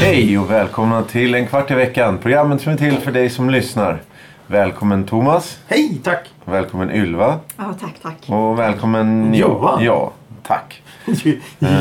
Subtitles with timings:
[0.00, 2.18] Hej och välkomna till En kvart i veckan.
[2.18, 4.02] Programmet som är till för dig som lyssnar.
[4.46, 5.58] Välkommen Thomas.
[5.66, 6.30] Hej, tack!
[6.44, 7.40] Välkommen Ylva.
[7.56, 8.16] Ja, tack, tack.
[8.26, 9.84] Och välkommen Johan.
[9.84, 10.12] Ja,
[10.48, 10.82] tack.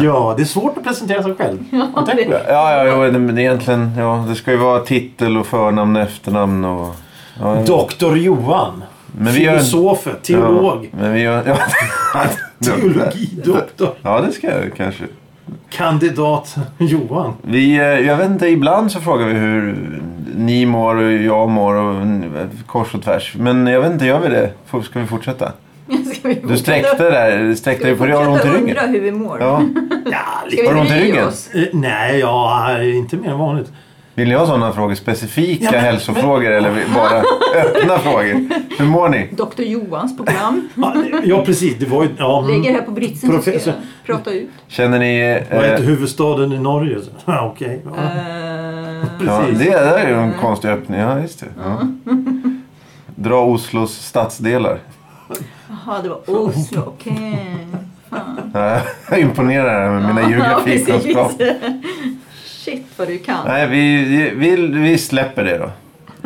[0.04, 1.58] Ja, det är svårt att presentera sig själv.
[1.96, 2.44] På det?
[2.48, 6.66] Ja, ja, ja det, egentligen, ja, det ska ju vara titel och förnamn och efternamn
[6.66, 6.96] och...
[7.42, 8.84] Ja, Doktor Johan.
[9.20, 11.44] Men vi gör en- teolog, Ja, men vi gör...
[12.14, 12.26] Ja,
[12.66, 15.04] teologidoktor, ja, det ska jag kanske.
[15.70, 17.34] kandidat Johan.
[17.42, 19.76] Vi, eh, jag vet inte, ibland så frågar vi hur
[20.36, 22.06] ni mår och jag mår och
[22.68, 23.36] kors och tvärs.
[23.40, 24.52] Men jag vet inte, gör vi det?
[24.84, 25.52] Ska vi fortsätta?
[26.48, 28.14] Du sträckte där, sträckte dig på det.
[28.16, 28.64] Har du ont i ryggen?
[28.70, 29.38] undra hur vi mår?
[29.42, 29.62] Ja.
[30.12, 30.62] Ja, Ska lite.
[30.62, 31.28] vi Har du ont i bry ryggen?
[31.28, 31.50] oss?
[31.54, 33.72] Eh, Nej, ja, inte mer än vanligt.
[34.16, 34.96] Vill ni ha sådana frågor?
[34.96, 37.20] Specifika Ja, men- hälsofrågor eller bara
[37.62, 38.50] öppna frågor?
[38.80, 39.28] Hur mår ni?
[39.32, 40.70] Dr Johans program.
[40.76, 40.94] Ja,
[41.24, 41.78] ja precis.
[41.80, 42.10] Det var ju...
[42.18, 42.52] Ja, mm.
[42.52, 43.74] Ligger här på britsen så ska Professor.
[44.06, 44.50] prata ut.
[44.68, 45.44] Känner ni...
[45.52, 46.98] Vad heter Eh, huvudstaden i Norge?
[47.26, 47.82] Okej.
[47.86, 47.92] Ja.
[48.02, 49.60] Eh, ja, precis.
[49.60, 51.00] det där är ju en konstig öppning.
[51.00, 51.46] Ja, just det.
[51.64, 51.80] Ja.
[53.16, 54.80] Dra Oslos stadsdelar.
[55.70, 56.82] Jaha, det var Oslo.
[56.88, 57.68] Okej.
[58.54, 60.30] Ja, Jag imponerar här med mina Ja,
[60.66, 61.58] geografikunskaper.
[62.46, 63.48] Shit vad du kan.
[63.48, 64.04] Nej, vi,
[64.36, 65.72] vi, vi släpper det då.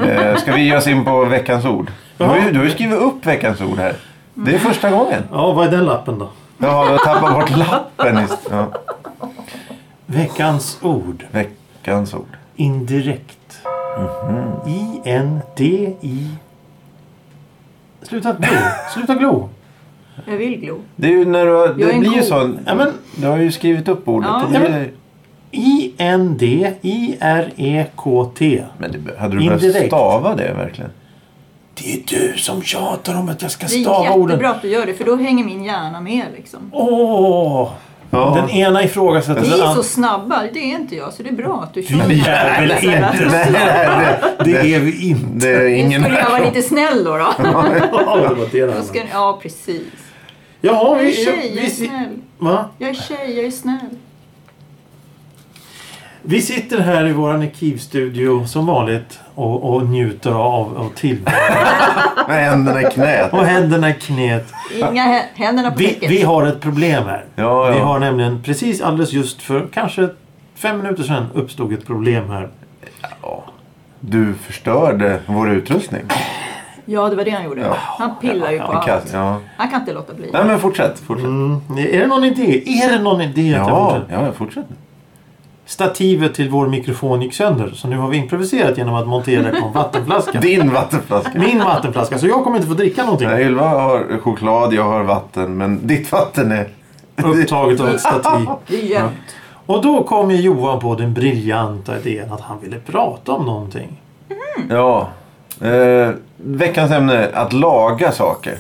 [0.04, 1.92] Eh, ska vi ge oss in på veckans ord?
[2.18, 3.96] Du har, ju, du har ju skrivit upp veckans ord här.
[4.34, 5.24] Det är första gången.
[5.32, 6.30] ja, vad är den lappen då?
[6.58, 8.28] Jaha, du har tappat bort lappen.
[8.50, 8.68] Ja.
[10.06, 11.26] Veckans ord.
[11.32, 12.38] Veckans ord.
[12.56, 13.62] Indirekt.
[14.68, 16.28] I-N-D-I...
[18.02, 18.48] Sluta glo.
[18.94, 19.50] Sluta glo.
[20.26, 20.80] Jag vill glo.
[20.96, 22.26] Det är ju när du har, är det en blir ju ko.
[22.26, 22.54] så.
[22.66, 24.30] Ja, men Du har ju skrivit upp ordet.
[24.30, 24.44] Ja.
[24.52, 24.90] det, Ja, men-
[27.32, 28.64] I-N-D-I-R-E-K-T.
[28.78, 29.62] men det, hade du Indirekt.
[29.74, 30.92] behövt stava det verkligen?
[31.74, 34.28] Det är du som tjatar om att jag ska Det är stava orden.
[34.30, 36.60] jättebra att du gör det för då hänger min hjärna med liksom.
[36.74, 37.70] Åh!
[38.14, 38.34] Ja.
[38.36, 39.84] Den ena ifrågasätter den är så andra.
[39.84, 41.96] snabba, det är inte jag så det är bra att du kör.
[42.08, 45.48] Vi är väl inte Nej, nej, det, Det är vi inte.
[45.48, 47.18] det är Nu ingen skulle jag vara lite snäll då.
[47.18, 47.34] då.
[47.44, 47.64] Ja,
[48.16, 48.82] det var det Då där.
[48.82, 49.82] ska, ja, precis.
[50.62, 51.14] Jaha, Jag är vi...
[51.14, 52.18] tjej, jag är vi, snäll.
[52.38, 52.66] va?
[52.78, 53.78] Jag är tjej, jag är snäll.
[56.24, 61.38] Vi sitter här i vår arkivstudio som vanligt och, och njuter av, av tillvaron.
[62.28, 63.34] med händerna i knät.
[63.34, 64.54] Och händerna i knät.
[64.92, 66.12] Inga hä- händerna på Vi, täcket.
[66.12, 67.26] vi har ett problem här.
[67.36, 67.74] Ja, ja.
[67.74, 70.10] Vi har nämligen precis alldeles just för kanske
[70.56, 72.50] fem minuter sedan uppstod ett problem här.
[74.00, 76.02] Du förstörde vår utrustning.
[76.86, 77.62] Ja, det var det han gjorde.
[77.62, 77.76] Ja.
[77.80, 78.86] Han pillar ju på En allt.
[78.88, 79.38] kass, ja.
[79.58, 80.30] Han kan inte låta bli.
[80.34, 81.00] Nej men fortsätt.
[81.00, 81.26] fortsätt.
[81.26, 81.62] Mm.
[81.78, 82.64] Är det någon idé?
[82.84, 84.26] Är det någon idé Ja, fortsätter?
[84.26, 84.66] ja, fortsätt.
[85.72, 87.72] Stativet till vår mikrofon gick sönder.
[87.76, 90.40] Så nu har vi improviserat genom att montera det på en vattenflaska.
[90.42, 91.40] Din vattenflaska.
[91.40, 92.20] Min vattenflaska.
[92.20, 93.28] Så jag kommer inte få dricka någonting.
[93.28, 95.58] Nej, Ylva har choklad, jag har vatten.
[95.58, 96.68] Men ditt vatten är...
[97.16, 98.48] Upptaget av ett stativ.
[98.68, 99.14] Jämnt.
[99.66, 104.02] Och då kom ju Johan på den briljanta idén att han ville prata om någonting.
[104.70, 105.08] Ja.
[105.62, 108.58] Eh, veckans ämne, att laga saker.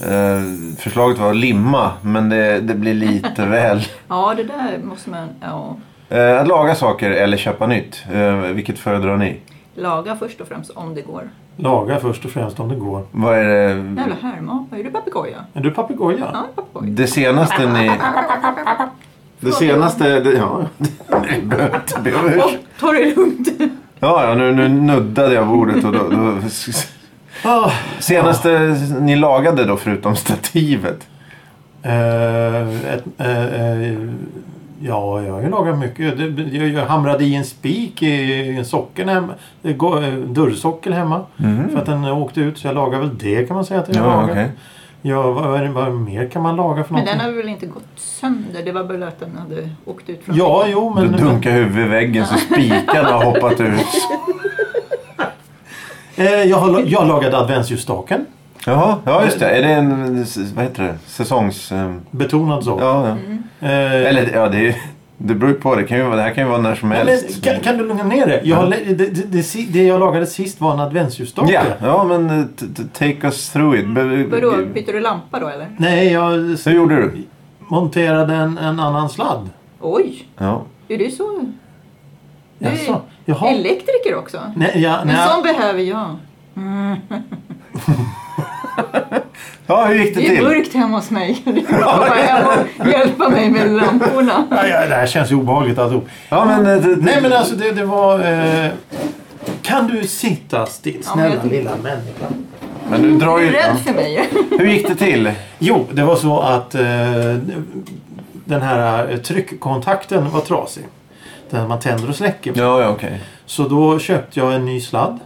[0.00, 0.42] Eh,
[0.78, 3.80] förslaget var att limma, men det, det blir lite väl.
[4.08, 5.76] Ja, det där måste man ja,
[6.08, 8.04] Eh, att laga saker eller köpa nytt.
[8.12, 9.36] Eh, vilket föredrar ni?
[9.74, 11.30] laga först och främst om det går.
[11.56, 13.06] Laga först och främst om det går.
[13.10, 13.68] Vad är det,
[14.00, 14.78] Jävla härmapa.
[14.78, 15.36] Är du papegoja?
[15.54, 16.30] Är du papegoja?
[16.32, 16.92] Ja, papegoja.
[16.92, 17.90] det senaste ni...
[19.40, 20.20] Det senaste...
[20.20, 20.60] Det, ja.
[21.08, 22.64] Nej, behöver inte be om Åh, ursäkt.
[22.80, 23.48] ta det lugnt.
[24.00, 26.08] Ja, ja nu, nu nuddade jag bordet och då...
[26.08, 26.36] då
[27.44, 31.06] Ah, senaste ni lagade då förutom stativet?
[31.82, 33.92] eh, ett, eh, eh,
[34.80, 36.18] ja, jag har ju lagat mycket.
[36.52, 39.34] Jag, jag hamrade i en spik i en sockel hemma.
[40.26, 41.20] Dörrsockel hemma.
[41.72, 42.58] För att den åkte ut.
[42.58, 43.96] Så jag lagade väl det kan man säga att jag.
[44.06, 44.32] Ja, lagade.
[44.32, 44.48] okej.
[45.04, 47.18] Ja, vad, vad mer kan man laga för Men någonting?
[47.26, 48.62] den har väl inte gått sönder?
[48.64, 51.20] Det var bara att den hade åkt ut från Ja, jo, Du men...
[51.20, 53.86] dunkar huvudet i väggen så spikarna har hoppat ut.
[56.26, 58.26] Eh, jag, har, jag lagade adventsljusstaken.
[58.66, 59.48] Jaha, ja just det.
[59.50, 61.72] Är det en, vad heter det, säsongs...
[61.72, 62.78] eh, Betonad så.
[62.80, 63.16] Ja, ja.
[63.68, 64.76] Eh, Eller ja, det, är-
[65.18, 65.74] det beror på.
[65.74, 67.44] Det, kan ju, det här kan ju vara när som men, helst.
[67.44, 68.40] kan, kan du lugna ner dig?
[68.44, 71.52] Jag lä- det, det, det, det jag lagade sist var en adventsljusstake.
[71.52, 72.44] Ja, ja men eh,
[72.92, 73.88] take us through it.
[73.88, 75.66] Be- Vadå, bytte du lampa då eller?
[75.78, 76.30] Nej, jag
[76.64, 77.12] Hur gjorde du?
[77.58, 79.48] monterade en, en annan sladd.
[79.80, 80.62] Oj, Ja.
[80.88, 81.46] är du så?
[82.62, 83.00] Du är Jaså?
[83.24, 83.48] Jaha.
[83.48, 84.40] elektriker också?
[84.56, 86.16] Nej, ja, Men nej, sån behöver jag.
[89.66, 90.44] Ja, hur gick det Det är till?
[90.44, 91.42] mörkt hemma hos mig.
[91.44, 92.46] Du får komma hem
[92.80, 94.44] och hjälpa mig med lamporna.
[94.50, 96.08] Ja, ja, det här känns ju obehagligt alltihop.
[96.28, 98.18] Ja, men, eh, det, Nej men alltså det, det var...
[98.32, 98.70] Eh,
[99.62, 100.96] kan du sitta still?
[101.06, 102.26] Ja, Snälla tycker- lilla människa.
[102.90, 103.48] men du drar Du ju...
[103.48, 103.76] är rädd Ja.
[103.84, 104.28] för mig.
[104.58, 105.32] Hur gick det till?
[105.58, 106.82] Jo, det var så att eh,
[108.44, 110.84] den här tryckkontakten var trasig.
[111.52, 112.52] Den man tänder och släcker.
[112.56, 113.20] Ja, ja, okej.
[113.46, 115.18] Så då köpte jag en ny sladd.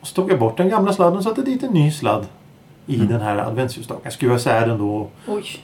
[0.00, 2.26] Och så tog jag bort den gamla sladden och satte dit en ny sladd
[2.86, 4.02] i den här adventsljusstaken.
[4.04, 5.08] Jag skruvade isär den då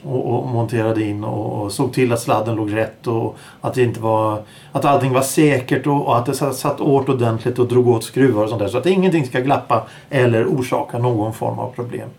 [0.03, 3.83] och, och monterade in och, och såg till att sladden låg rätt och att det
[3.83, 7.67] inte var att allting var säkert och, och att det satt, satt åt ordentligt och
[7.67, 11.59] drog åt skruvar och sånt där så att ingenting ska glappa eller orsaka någon form
[11.59, 12.09] av problem.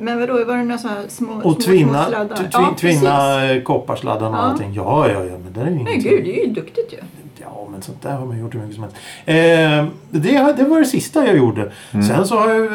[0.00, 2.48] Men vadå, var det några sådana små, Och små, tvinna, små sladdar?
[2.52, 3.64] Ja, tvinna precis.
[3.64, 4.50] kopparsladdarna och Ja.
[4.50, 4.72] allting.
[4.74, 6.10] Ja, ja, ja, men det är ju Nej ingenting.
[6.10, 6.96] gud, det är ju duktigt ju.
[7.42, 8.96] Ja, men sånt där har man gjort hur mycket som helst.
[9.24, 11.72] Eh, det, det var det sista jag gjorde.
[11.90, 12.68] Sen så har jag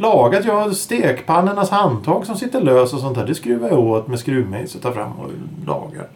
[0.00, 3.26] lagat jag har stekpannornas handtag som sitter lös och sånt där.
[3.26, 5.30] Det skruvar jag åt med skruvmejsel och tar fram och
[5.66, 6.06] lagar.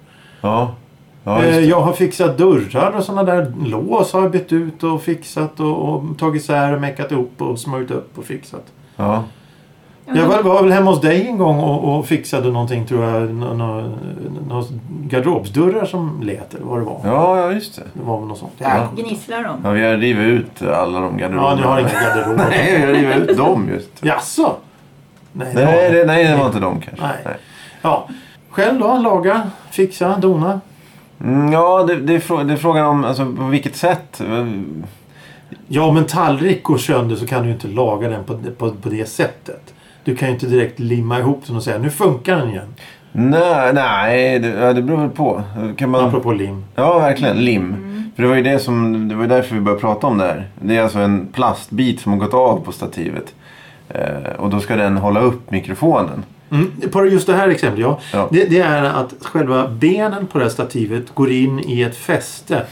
[0.40, 0.74] Ja.
[1.24, 5.02] Ja, Eh, jag har fixat dörrar och sådana där lås har jag bytt ut och
[5.02, 8.64] fixat och, och tagit isär och meckat ihop och smörjt upp och fixat.
[8.96, 9.24] Ja.
[10.14, 13.34] Jag var, var väl hemma hos dig en gång och, och fixade någonting tror jag.
[13.34, 13.92] Nå, nå,
[14.48, 17.00] nå, garderobsdörrar som lät eller vad det var.
[17.04, 17.82] ja, ja, just det.
[17.94, 18.52] Det var väl något sånt.
[18.58, 18.88] Ja.
[18.96, 19.56] Gnisslar de?
[19.64, 21.50] Ja, vi har rivit ut alla de garderoberna.
[21.50, 22.46] Ja, ni har inga garderober.
[22.50, 23.90] Nej, vi har rivit ut dem just.
[24.04, 24.52] Jaså?
[25.32, 27.06] Nej, det Nej, var- det, nej, det var inte de kanske.
[27.24, 27.36] Nej.
[27.82, 28.08] Ja.
[28.50, 28.98] Själv då?
[28.98, 30.60] Laga, fixa, dona?
[31.20, 34.22] Mm, ja, det, det, är frå- det är frågan om alltså, på vilket sätt.
[35.68, 38.70] Ja, om en tallrik går sönder så kan du ju inte laga den på, på,
[38.70, 39.74] på det sättet.
[40.06, 42.74] Du kan ju inte direkt limma ihop den och säga nu funkar den igen.
[43.12, 45.42] Nej, nej det, ja, det beror väl på.
[45.76, 46.04] Kan man...
[46.04, 46.64] Apropå lim.
[46.74, 47.36] Ja, verkligen.
[47.36, 47.76] Lim.
[48.16, 50.48] För det var ju det som, det var därför vi började prata om det här.
[50.60, 53.34] Det är alltså en plastbit som har gått av på stativet.
[53.88, 56.24] Eh, och då ska den hålla upp mikrofonen.
[56.50, 58.00] Mm, på just det här exemplet, ja.
[58.12, 58.28] Ja.
[58.30, 62.62] Det, det är att själva benen på det här stativet går in i ett fäste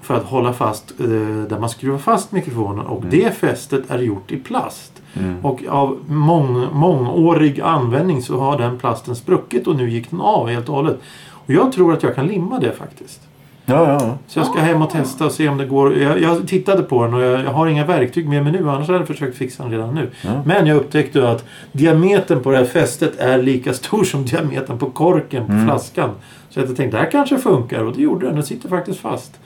[0.00, 1.06] för att hålla fast eh,
[1.48, 2.86] där man skruvar fast mikrofonen.
[2.86, 4.93] Och det fästet är gjort i plast.
[5.42, 10.48] Och av mång, mångårig användning så har den plasten spruckit och nu gick den av
[10.48, 10.98] helt och hållet.
[11.30, 13.20] Och jag tror att jag kan limma det faktiskt.
[13.66, 14.18] Ja, ja, ja.
[14.26, 15.98] Så jag ska hem och testa och se om det går.
[15.98, 18.70] Jag, jag tittade på den och jag, jag har inga verktyg med mig nu.
[18.70, 20.10] Annars hade jag försökt fixa den redan nu.
[20.44, 24.90] Men jag upptäckte att diametern på det här fästet är lika stor som diametern på
[24.90, 26.10] korken på flaskan.
[26.50, 28.34] Så jag tänkte det här kanske funkar och det gjorde den.
[28.34, 29.40] Den sitter faktiskt fast.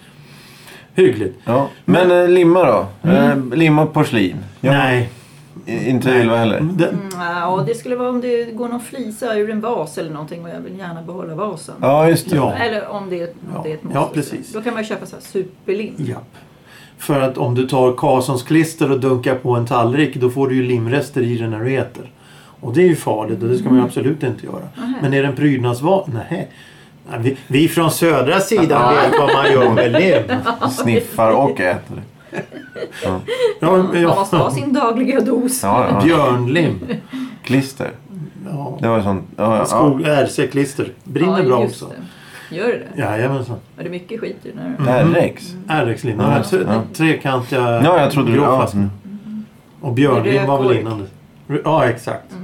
[0.94, 1.38] Hyggligt.
[1.44, 1.68] ja.
[1.84, 3.08] Men eh, limma då?
[3.10, 4.36] Eh, limma porslin?
[4.60, 5.10] Nej.
[5.68, 6.60] Inte Ylva heller?
[6.60, 10.10] Den, Mm, ja, det skulle vara om det går någon flisa ur en vas eller
[10.10, 11.74] någonting och jag vill gärna behålla vasen.
[11.80, 12.36] Ja, just det.
[12.36, 12.52] Ja.
[12.54, 13.60] Eller om det, är- om Ja.
[13.64, 13.98] det är ett måste.
[13.98, 14.52] Ja, precis.
[14.52, 15.94] Då kan man köpa så här superlim.
[15.96, 16.34] Japp.
[16.98, 20.54] För att om du tar Karlssons klister och dunkar på en tallrik då får du
[20.54, 22.10] ju limrester i den när du äter.
[22.60, 24.68] Och det är ju farligt och det ska man ju absolut inte göra.
[25.02, 26.04] Men är det en prydnadsvara?
[26.06, 26.48] Nej.
[27.10, 30.38] Nej, Vi, vi från södra sidan vet vad man gör med lim.
[30.70, 32.02] Sniffar och äter.
[33.02, 33.20] Ja,
[33.60, 35.62] Man måste ha ja, sin dagliga dos.
[35.62, 36.00] Ja, ja.
[36.04, 36.80] björnlim.
[37.42, 37.90] Klister.
[38.50, 38.78] Ja.
[38.80, 39.24] Det var sånt.
[39.36, 39.64] Ja, ja.
[39.64, 40.92] Skog, RC-klister.
[41.04, 41.86] Brinner bra också.
[41.86, 42.56] Det.
[42.56, 43.00] Gör det det?
[43.00, 43.56] Jajamensan.
[43.76, 45.04] Ja, det är mycket skit i den här.
[45.04, 45.54] RX.
[45.68, 46.20] RX-lim.
[46.20, 46.82] Ja, Ja, ja.
[46.94, 48.36] Trekantiga Ja, jag trodde du...
[48.36, 48.90] Ja, mm.
[49.80, 51.60] Och björnlim var väl innan det.
[51.64, 52.34] Ja, exakt.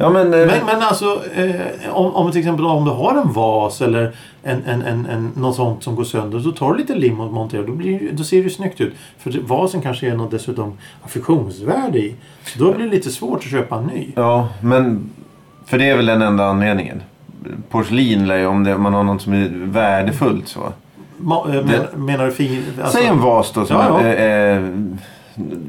[0.00, 0.34] Ja men...
[0.34, 1.54] eh, Men, men alltså, eh,
[1.90, 4.12] om, om till exempel om du har en vas eller
[4.42, 6.40] en, en, en, en, något sånt som går sönder.
[6.40, 7.62] Så tar du lite lim och monterar.
[7.66, 8.92] Då, blir, då ser det ju snyggt ut.
[9.18, 12.14] För vasen kanske är något dessutom affektionsvärde i.
[12.44, 14.08] Så då blir det lite svårt att köpa en ny.
[14.14, 15.10] Ja, men...
[15.66, 17.02] För det är väl den enda anledningen.
[17.70, 20.72] Porslin lär ju om det, man har något som är värdefullt så.
[21.16, 22.62] Ma, eh, men, menar du fin...
[22.82, 24.00] Alltså, Säg en vas då som Ja, ja.
[24.00, 24.72] är, är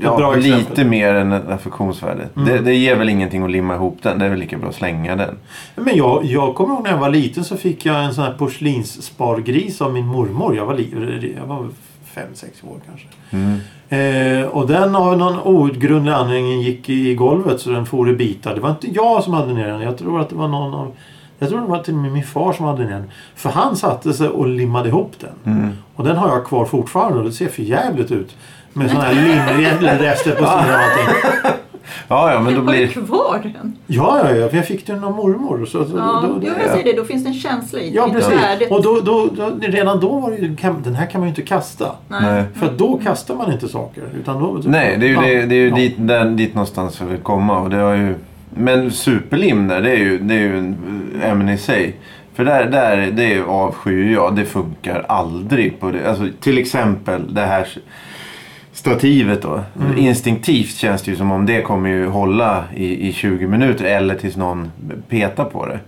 [0.01, 0.87] ja, lite exempel.
[0.87, 2.27] mer än ett affektionsvärde.
[2.33, 4.19] Det, det ger väl ingenting att limma ihop den.
[4.19, 5.37] Det är väl lika bra att slänga den.
[5.75, 8.33] Men jag, jag kommer ihåg när jag var liten så fick jag en sån här
[8.33, 10.55] porslinsspargris av min mormor.
[10.55, 11.67] Jag var, li, jag var
[12.05, 13.07] fem, sex år kanske.
[13.95, 18.55] Eh, och den av någon outgrundlig anledning gick i golvet så den for i bitar.
[18.55, 19.81] Det var inte jag som hade ner den.
[19.81, 20.95] Jag tror att det var någon av
[21.41, 23.11] jag tror det var till och med min far som hade den.
[23.35, 25.29] För han satte sig och limmade ihop den.
[25.95, 28.37] Och den har jag kvar fortfarande och det ser för jävligt ut.
[28.73, 31.31] Med sådana här limrester på sidan och allting.
[32.07, 32.87] Ja, ja, men då Har du blir...
[32.87, 33.77] kvar den?
[33.87, 34.49] Ja, ja, ja.
[34.49, 35.65] För jag fick den av mormor.
[35.65, 36.93] Så, så, Ja, då, då, jo, jag säger det.
[36.93, 38.33] Då finns det en känsla i Ja, precis.
[38.69, 41.29] Och då, då, då, redan då var det ju, kan, den här kan man ju
[41.29, 41.91] inte kasta.
[42.07, 42.43] Nej.
[42.55, 44.03] För då kastar man inte saker.
[44.19, 45.75] Utan då, Nej, det är ju, ja, det, det är ju ja.
[45.75, 47.59] dit, där, dit någonstans jag vill komma.
[47.59, 48.15] Och det har ju...
[48.49, 50.75] Men superlim där, det är ju, det är ju en
[51.23, 51.95] ämne i sig.
[52.33, 54.35] För där, där det är avskyr jag.
[54.35, 56.09] Det funkar aldrig på det.
[56.09, 57.67] Alltså, till exempel det här
[58.73, 59.63] stativet då.
[59.97, 64.15] Instinktivt känns det ju som om det kommer ju hålla i, i 20 minuter eller
[64.15, 64.71] tills någon
[65.09, 65.79] petar på det.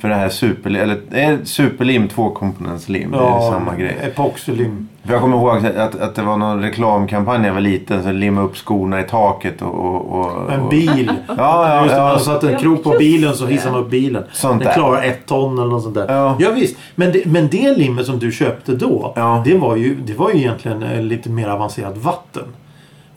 [0.00, 3.10] För det här super, eller, är superlim tvåkomponentslim?
[3.10, 3.96] det är samma grej.
[4.02, 4.88] Epoxylim.
[5.04, 8.14] För jag kommer ihåg att, att det var någon reklamkampanj när jag var liten som
[8.14, 9.74] limmade upp skorna i taket och...
[9.74, 11.12] och, och En och- bil.
[11.28, 11.34] Ja,
[11.76, 12.08] ja, Just ja.
[12.08, 14.24] man satte en Ja, krok på bilen så hissade man upp bilen.
[14.32, 16.06] Sånt Den klarar ett ton eller något sånt där.
[16.14, 16.36] Ja.
[16.38, 16.76] Ja, visst.
[16.94, 19.12] Men det, men det limmet som du köpte då.
[19.16, 19.42] Ja.
[19.44, 22.44] Det, var ju, det var ju egentligen eh, lite mer avancerat vatten.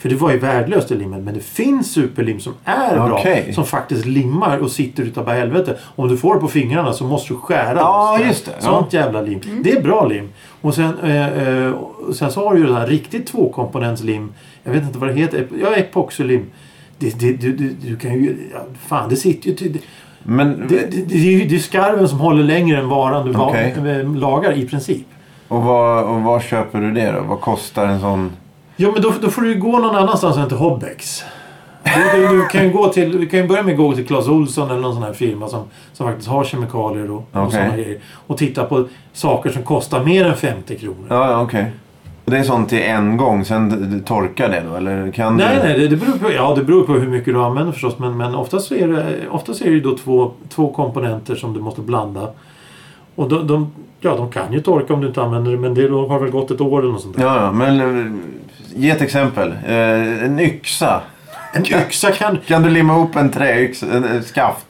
[0.03, 1.23] För det var ju värdelöst det limmet.
[1.23, 3.43] Men det finns superlim som är Okej.
[3.45, 3.53] bra.
[3.53, 5.77] Som faktiskt limmar och sitter utav bara helvete.
[5.95, 8.51] Om du får det på fingrarna så måste du skära Ja, just det.
[8.59, 8.65] Ja.
[8.65, 9.39] Sånt jävla lim.
[9.63, 10.29] Det är bra lim.
[10.61, 11.73] Och sen, eh, eh,
[12.13, 14.33] sen så har du ju det här riktigt tvåkomponentslim.
[14.63, 15.47] Jag vet inte vad det heter.
[15.61, 16.45] Ja, epoxylim.
[16.99, 18.37] Det, det, du, du, du kan ju...
[18.53, 19.55] Ja, fan, det sitter ju...
[19.55, 19.77] till-
[20.23, 23.37] Men, Det, det, det, är ju det är skarven som håller längre än varan du
[23.39, 23.75] Okej.
[23.77, 25.05] eh, lagar i princip.
[25.47, 27.21] och, var, och var köper du det då?
[27.27, 28.31] Vad kostar en sån?
[28.75, 31.23] Ja, men då, då får du ju gå någon annanstans än till Hobbex.
[31.83, 34.07] Du, du, du kan ju gå till, du kan ju börja med att gå till
[34.07, 35.63] Clas Ohlson eller någon sån här firma som,
[35.93, 37.51] som faktiskt har kemikalier och, och Okej.
[37.51, 37.99] såna grejer.
[38.27, 41.05] Och titta på saker som kostar mer än 50 kronor.
[41.09, 41.71] Ja, ja okej.
[42.25, 44.75] Och Det är sånt till en gång, sen torkar det då?
[44.75, 45.67] Eller kan Nej, du...
[45.67, 47.99] nej, det, det, beror på, ja, det beror på hur mycket du använder förstås.
[47.99, 51.59] Men, men oftast, är det, oftast är det ju då två, två komponenter som du
[51.59, 52.29] måste blanda.
[53.15, 55.57] Och de, de, ja, de kan ju torka om du inte använder det.
[55.57, 57.23] Men det har väl gått ett år eller något sånt där.
[57.23, 58.13] Ja, ja, men eh,
[58.75, 59.51] ge ett exempel.
[59.65, 61.01] Eh, en yxa.
[61.53, 62.37] En yxa kan...
[62.47, 64.65] Kan du limma ihop en träyxa, en skaft?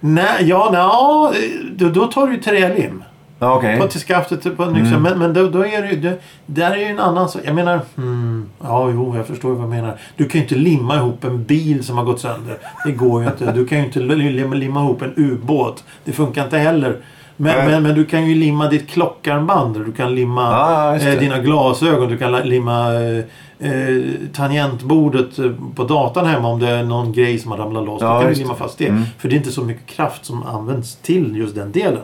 [0.00, 3.04] Nej, ja, nej, då, då tar du trälim.
[3.38, 3.80] Okej.
[3.80, 4.98] På till skaftet på en yxa.
[4.98, 6.00] Men, men då, då är det ju...
[6.00, 7.42] Det, där är ju en annan sak.
[7.44, 7.80] Jag menar...
[7.96, 9.98] Hmm, ja, jo, jag förstår vad jag menar.
[10.16, 12.58] Du kan ju inte limma ihop en bil som har gått sönder.
[12.84, 13.52] Det går ju inte.
[13.52, 15.84] Du kan ju inte limma, limma ihop en ubåt.
[16.04, 16.96] Det funkar inte heller.
[17.36, 19.84] Men, men, men du kan ju limma ditt klockarmband.
[19.86, 20.50] Du kan limma
[20.92, 21.12] det.
[21.12, 22.08] eh, dina glasögon.
[22.08, 23.24] Du kan limma eh,
[23.70, 28.02] eh, tangentbordet eh, på datan hemma om det är någon grej som har ramlat loss.
[28.02, 28.88] Ja, då kan du limma fast det.
[28.88, 29.02] Mm.
[29.18, 32.02] För det är inte så mycket kraft som används till just den delen.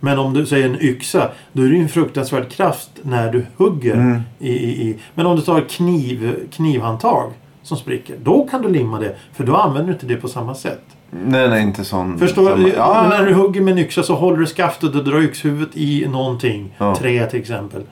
[0.00, 3.46] Men om du säger en yxa, då är det ju en fruktansvärd kraft när du
[3.56, 3.94] hugger.
[3.94, 4.20] Mm.
[4.38, 4.96] I, i, i.
[5.14, 7.30] Men om du tar kniv, knivhandtag
[7.62, 9.14] som spricker, då kan du limma det.
[9.32, 10.82] För då använder du inte det på samma sätt.
[11.22, 12.18] Nej, nej, inte sån.
[12.18, 12.68] Förstår du?
[12.68, 16.06] Ja, när du hugger med en yxa så håller du skaftet och drar yxhuvudet i
[16.08, 16.74] någonting.
[16.78, 16.96] Ja.
[16.96, 17.82] Trä till exempel.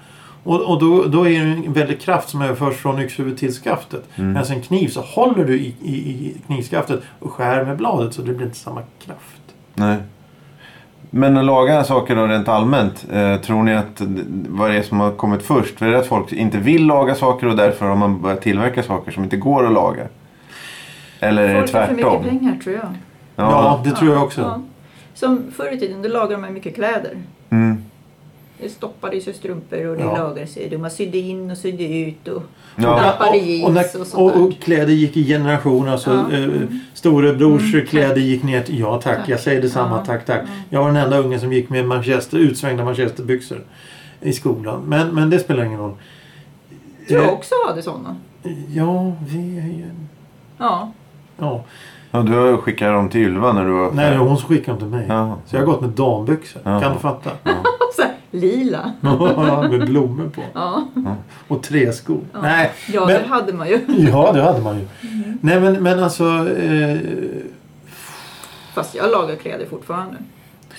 [0.45, 4.05] Och, och då, då är det en väldig kraft som överförs från yxhuvudet till skaftet.
[4.17, 4.33] Mm.
[4.33, 8.23] Medan en kniv så håller du i, i, i knivskaftet och skär med bladet så
[8.23, 9.43] det blir inte samma kraft.
[9.75, 9.97] Nej.
[11.11, 13.07] Men att laga saker då rent allmänt.
[13.12, 14.02] Eh, tror ni att
[14.49, 15.79] vad är det som har kommit först?
[15.79, 18.83] För är det att folk inte vill laga saker och därför har man börjat tillverka
[18.83, 20.07] saker som inte går att laga?
[21.21, 22.25] Eller är det Folk har för mycket tvärtom?
[22.25, 22.88] pengar tror jag.
[23.37, 24.41] Ja, det tror jag också.
[24.41, 24.61] Ja.
[25.15, 27.17] Som förr i tiden, då lagade man mycket kläder.
[27.51, 27.85] Mm.
[28.61, 30.17] Det stoppades i strumpor och det Ja.
[30.19, 30.79] lagades i.
[30.79, 32.29] Man sydde in och sydde ut.
[32.29, 32.43] Och,
[32.77, 32.97] Ja.
[33.03, 35.93] Lappar i och, jeans när, och sånt och, och kläder gick i generationer.
[35.93, 36.37] Alltså, Ja.
[36.39, 36.51] eh,
[36.95, 39.29] storebrors Mm, kläder gick ner till ja tack, Tack.
[39.29, 40.05] jag säger detsamma, Ja.
[40.05, 40.41] tack tack.
[40.43, 40.49] Ja.
[40.71, 43.61] Jag var den enda ungen som gick med manchester, utsvängda manchesterbyxor
[44.21, 44.83] i skolan.
[44.87, 45.95] Men, men det spelar ingen roll.
[47.09, 48.17] tror jag Eh, också hade sådana.
[48.75, 49.85] Ja, vi är ju...
[50.59, 50.93] Ja.
[51.39, 51.65] Ja.
[52.14, 54.49] Ja, du har skickat dem till Ylva när du var Nej, det var hon som
[54.49, 55.07] skickade dem till mig.
[55.09, 55.37] Ja.
[55.47, 56.62] Så jag har gått med dambyxor.
[56.64, 56.81] Ja.
[56.81, 57.31] Kan du fatta?
[57.97, 58.92] Så här, lila.
[59.71, 60.42] med blommor på.
[60.54, 60.87] Ja.
[61.49, 62.21] Och träskor.
[62.33, 62.38] Ja.
[62.42, 63.81] Nej, ja, men- det hade man ju.
[64.12, 64.87] ja det hade man ju.
[65.40, 66.25] Nej men, men alltså...
[66.59, 66.99] Eh,
[68.75, 70.16] Fast jag lagar kläder fortfarande.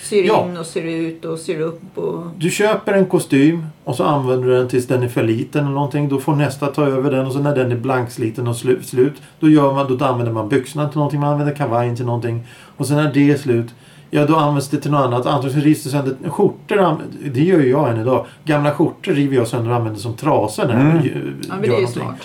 [0.01, 0.45] Syr Ja.
[0.45, 1.81] in och syr ut och syr upp.
[1.97, 2.23] Och...
[2.38, 5.73] Du köper en kostym och så använder du den tills den är för liten eller
[5.73, 6.09] någonting.
[6.09, 9.13] Då får nästa ta över den och så när den är blanksliten och slu- slut
[9.39, 12.43] då, gör man, då använder man byxorna till någonting, man använder kavajen till någonting.
[12.77, 13.67] Och sen när det är slut
[14.15, 15.25] Ja, då används det till något annat.
[15.25, 16.15] Antingen rivs det sönder.
[16.29, 16.95] Skjortor,
[17.33, 18.25] det gör ju jag än idag.
[18.45, 21.05] Gamla skjortor river jag sönder och använder som trasor när jag Mm.
[21.05, 21.88] gör Ja, men det är ju någonting.
[22.03, 22.15] smart.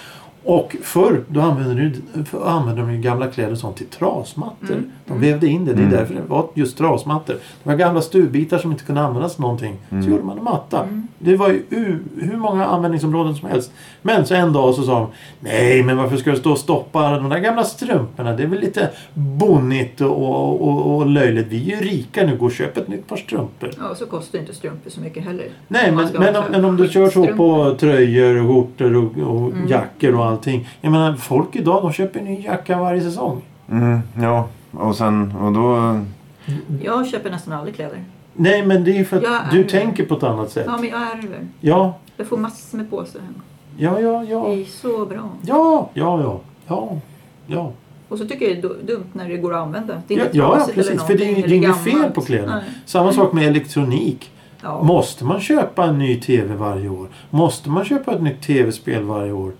[0.51, 1.93] Och förr då använde,
[2.25, 4.73] för- använde de ju gamla kläder och sånt till trasmattor.
[4.75, 4.91] Mm.
[5.07, 5.73] De vävde in det.
[5.73, 5.97] Det är Mm.
[5.97, 7.35] därför det var just trasmattor.
[7.63, 9.77] Det var gamla stuvbitar som inte kunde användas till någonting.
[9.91, 10.03] Mm.
[10.03, 10.83] Så gjorde man en matta.
[10.83, 11.09] Mm.
[11.19, 13.73] Det var ju hur många användningsområden som helst.
[14.03, 15.07] Men så en dag så sa de
[15.41, 18.33] Nej men varför ska du stå och stoppa de där gamla strumporna?
[18.37, 21.47] Det är väl lite bonnigt och, och, och, och löjligt.
[21.47, 22.37] Vi är ju rika nu.
[22.37, 23.71] Gå och köp ett nytt par strumpor.
[23.79, 25.47] Ja, och så kostar inte strumpor så mycket heller.
[25.69, 29.49] Nej, men, men, om, men om du kör så på tröjor och skjortor och, och
[29.53, 29.69] Mm.
[29.69, 30.69] jackor och allting.
[30.81, 33.43] Jag menar, folk idag de köper en ny jacka varje säsong.
[33.71, 36.01] Mm, ja, och sen och då...
[36.83, 38.05] Jag köper nästan aldrig kläder.
[38.35, 40.65] Nej, men det är för att du tänker på ett annat sätt.
[40.67, 41.47] Ja, men jag ärver.
[41.61, 43.41] Ja, Jag får massor med påsar hemma.
[43.77, 44.49] ja, ja, Det ja.
[44.53, 45.29] är så bra.
[45.43, 46.41] Ja, ja, ja.
[46.67, 46.99] Ja,
[47.47, 47.73] ja.
[48.09, 50.03] Och så tycker jag det är du- dumt när det går att använda.
[50.07, 51.03] Det är Ja, ja precis.
[51.03, 52.55] För det är det är inget fel på kläderna.
[52.57, 52.65] Nej.
[52.87, 54.31] Samma sak med elektronik.
[54.63, 54.83] Ja.
[54.83, 57.09] Måste man köpa en ny TV varje år?
[57.31, 59.53] Måste man köpa ett nytt TV-spel varje år?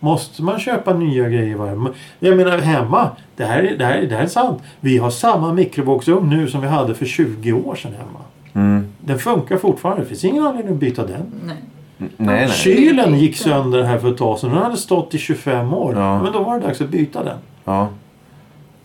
[0.00, 1.76] Måste man köpa nya grejer varje
[2.18, 3.10] Jag menar hemma.
[3.36, 4.62] Det här, är- det, här, det här är sant.
[4.80, 8.18] Vi har samma mikrovågsugn nu som vi hade för 20 år sedan hemma.
[8.52, 8.86] Mm.
[9.00, 10.02] Den funkar fortfarande.
[10.02, 11.22] Det finns ingen anledning att byta den.
[11.46, 11.56] Nej.
[11.98, 12.48] Nej, nej.
[12.50, 14.50] Kylen gick sönder här för ett tag sedan.
[14.50, 15.94] Den hade stått i 25 år.
[15.96, 16.22] Ja.
[16.22, 17.38] Men då var det dags att byta den.
[17.64, 17.88] Ja.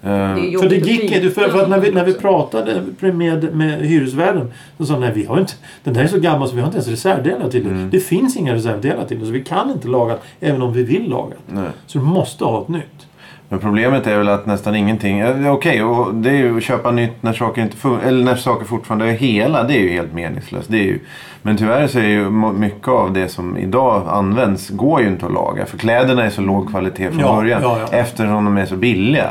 [0.03, 1.29] Eh, Det För det gick inte.
[1.29, 5.25] För, för att när vi, när vi pratade med, med hyresvärden så sa nej vi
[5.25, 7.73] har inte, den där är så gammal så vi har inte ens reservdelar till den.
[7.73, 7.89] Mm.
[7.89, 10.83] Det finns inga reservdelar till den så vi kan inte laga den även om vi
[10.83, 11.65] vill laga den.
[11.87, 13.07] Så du måste ha ett nytt.
[13.53, 15.23] Men problemet är väl att nästan ingenting...
[15.47, 18.65] Okej, och det är ju att köpa nytt när saker, inte fun- eller när saker
[18.65, 19.63] fortfarande är hela.
[19.63, 20.67] Det är ju helt meningslöst.
[20.71, 20.99] Det är ju,
[21.41, 25.31] men tyvärr så är ju mycket av det som idag används går ju inte att
[25.33, 25.65] laga.
[25.65, 27.61] För kläderna är så låg kvalitet från Ja, början.
[27.61, 27.97] ja, ja.
[27.97, 29.29] Eftersom de är så billiga.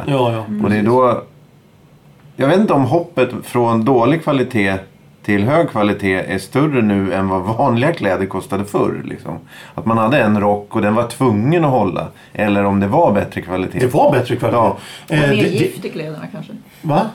[0.65, 1.23] Och det är då...
[2.37, 4.75] Jag vet inte om hoppet från dålig kvalitet
[5.25, 9.03] till hög kvalitet är större nu än vad vanliga kläder kostade förr.
[9.05, 9.39] Liksom.
[9.75, 12.09] Att man hade en rock och den var tvungen att hålla.
[12.33, 13.79] Eller om det var bättre kvalitet.
[13.79, 14.59] Det var bättre kvalitet.
[14.59, 14.77] Ja.
[15.09, 16.53] Och Eh, mer det- gift i kläderna kanske.
[16.83, 17.07] Va?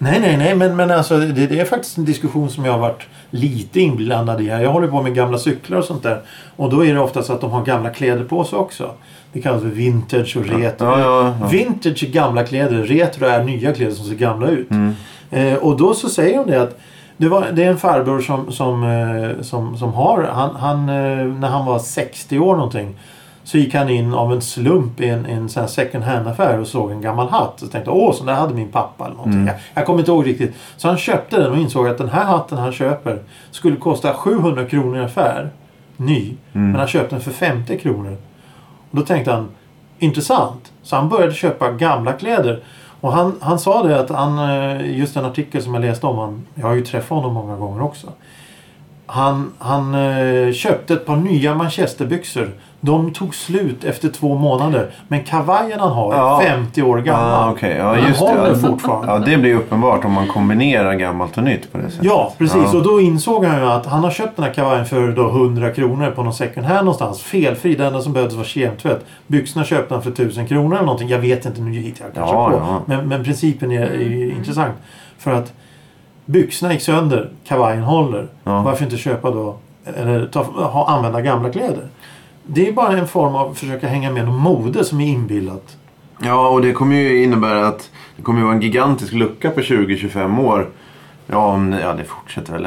[0.00, 0.54] Nej, nej, nej.
[0.54, 4.40] Men, men alltså, det, det är faktiskt en diskussion som jag har varit lite inblandad
[4.40, 4.48] i.
[4.48, 4.60] här.
[4.62, 6.20] Jag håller på med gamla cyklar och sånt där.
[6.56, 8.90] Och då är det ofta så att de har gamla kläder på sig också.
[9.32, 10.86] Det kallas för vintage och retro.
[10.86, 11.46] Ja, ja, ja.
[11.48, 12.82] Vintage är gamla kläder.
[12.82, 14.70] Retro är nya kläder som ser gamla ut.
[14.70, 14.92] Mm.
[15.30, 16.78] Eh, och då så säger hon det att
[17.18, 21.26] det, var, det är en farbror som, som, eh, som, som har, han, han, eh,
[21.26, 22.96] när han var 60 år någonting.
[23.44, 26.90] Så gick han in av en slump i en, en sån second hand-affär och såg
[26.90, 27.62] en gammal hatt.
[27.62, 29.40] Och tänkte åh, så där hade min pappa eller någonting.
[29.40, 29.46] Mm.
[29.46, 30.54] Jag, jag kommer inte ihåg riktigt.
[30.76, 33.18] Så han köpte den och insåg att den här hatten han köper
[33.50, 35.50] skulle kosta 700 kronor i affär.
[35.96, 36.34] Ny.
[36.52, 36.70] Mm.
[36.70, 38.16] Men han köpte den för 50 kronor.
[38.90, 39.48] Och då tänkte han,
[39.98, 40.72] intressant.
[40.82, 42.62] Så han började köpa gamla kläder.
[43.00, 46.18] Och han, han sa det att han, eh, just den artikel som jag läste om,
[46.18, 48.12] han, jag har ju träffat honom många gånger också.
[49.06, 52.50] Han, han eh, köpte ett par nya manchesterbyxor.
[52.80, 54.90] De tog slut efter två månader.
[55.08, 56.40] Men kavajen han har är Ja.
[56.44, 57.48] 50 år gammal.
[57.48, 57.76] Ah, okej.
[57.78, 58.26] Ja, han just det.
[58.26, 58.54] håller Ja.
[58.68, 59.12] fortfarande.
[59.12, 62.04] Ja, det blir uppenbart om man kombinerar gammalt och nytt på det sättet.
[62.06, 62.62] Ja, precis.
[62.72, 62.78] Ja.
[62.78, 65.70] Och då insåg han ju att han har köpt den här kavajen för då 100
[65.70, 67.22] kronor på någon second hand någonstans.
[67.22, 67.74] Felfri.
[67.74, 69.04] Det enda som behövdes var kemtvätt.
[69.26, 71.08] Byxorna köpte han för 1000 kronor eller någonting.
[71.08, 72.56] Jag vet inte, nu hittar jag kanske Ja, på.
[72.56, 72.80] ja.
[72.86, 74.74] Men, men principen är, är intressant.
[75.18, 75.52] För att
[76.24, 78.26] byxorna gick sönder, kavajen håller.
[78.44, 79.56] Varför inte köpa då,
[79.96, 81.84] eller ta, ha, använda gamla kläder?
[82.50, 85.76] Det är bara en form av att försöka hänga med någon mode som är inbillat.
[86.22, 89.60] Ja, och det kommer ju innebära att det kommer ju vara en gigantisk lucka på
[89.60, 90.68] 20-25 år.
[91.26, 92.66] Ja, om, ja, det fortsätter väl.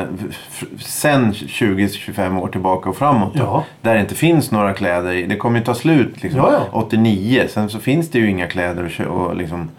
[0.80, 3.32] Sen 20-25 år tillbaka och framåt.
[3.36, 3.64] Ja.
[3.82, 5.26] Där det inte finns några kläder i.
[5.26, 6.80] Det kommer ju ta slut liksom, Ja, ja.
[6.80, 7.46] 89.
[7.50, 9.70] Sen så finns det ju inga kläder och, och liksom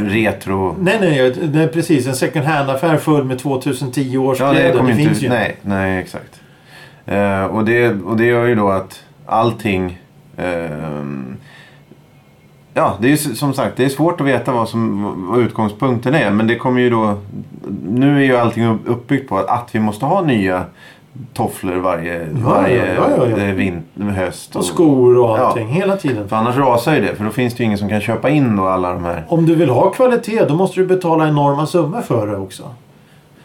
[0.00, 0.76] retro.
[0.78, 2.06] Nej, nej, det är precis.
[2.06, 4.82] En second hand-affär full med 2010 års Ja, kläder.
[4.82, 6.40] det Det, finns inte, ju nej, nej, exakt.
[7.06, 9.98] Eh, och, det, och det gör ju då att allting...
[10.36, 11.36] ehm,
[12.74, 16.30] ja, det är som sagt det är svårt att veta vad, som, vad utgångspunkten är.
[16.30, 17.14] Men det kommer ju då...
[17.88, 20.64] Nu är ju allting upp- uppbyggt på att, att vi måste ha nya
[21.34, 23.36] tofflor varje, varje ja, ja, ja.
[23.36, 23.82] eh, vin-
[24.16, 24.56] höst.
[24.56, 25.46] Och skor och Ja.
[25.46, 25.68] allting.
[25.68, 26.28] Hela tiden.
[26.28, 27.14] För annars rasar ju det.
[27.14, 29.24] För då finns det ju ingen som kan köpa in då alla de här.
[29.28, 32.62] Om du vill ha kvalitet då måste du betala enorma summor för det också.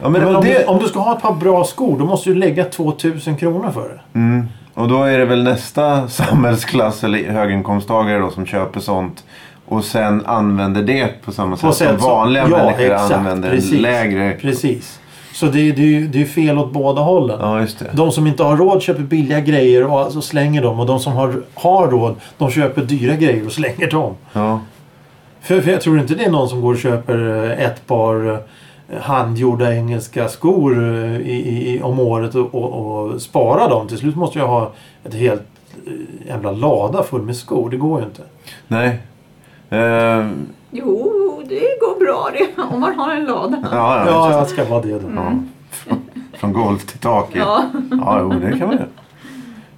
[0.02, 2.04] Ja, Men, men, om, det, du, om du ska ha ett par bra skor då
[2.04, 4.18] måste du lägga 2000 kronor för det.
[4.18, 4.46] Mm.
[4.78, 9.24] Och då är det väl nästa samhällsklass eller höginkomsttagare då som köper sånt.
[9.66, 13.80] Och sen använder det på samma sätt, sätt som vanliga ja, människor exakt, använder precis.
[13.80, 14.36] lägre.
[14.40, 15.00] Precis.
[15.32, 17.38] Så det, det, det är fel åt båda hållen.
[17.40, 17.90] Ja, just det.
[17.92, 20.80] De som inte har råd köper billiga grejer och alltså slänger dem.
[20.80, 24.14] Och de som har, har råd de köper dyra grejer och slänger dem.
[24.32, 24.60] Ja.
[25.40, 28.32] För, för jag tror inte det är någon som går och köper eh, ett par
[28.32, 28.38] eh,
[29.00, 32.74] handgjorda engelska skor eh, i, i, om året och, och,
[33.12, 33.88] och spara dem.
[33.88, 34.70] Till slut måste jag ha
[35.04, 35.42] ett helt
[35.86, 35.92] eh,
[36.28, 37.70] jävla lada full med skor.
[37.70, 38.22] Det går ju inte.
[38.68, 38.98] Nej.
[39.70, 40.26] Eh,
[40.70, 42.62] Jo, det går bra det.
[42.74, 43.56] Om man har en lada.
[43.72, 45.08] ja, ja, Ja, jag ska vara det då.
[45.16, 45.32] ja.
[45.70, 45.98] Från,
[46.38, 47.28] från golv till tak.
[47.32, 47.96] Ja, Ja.
[48.00, 48.88] ja jo, det kan man göra.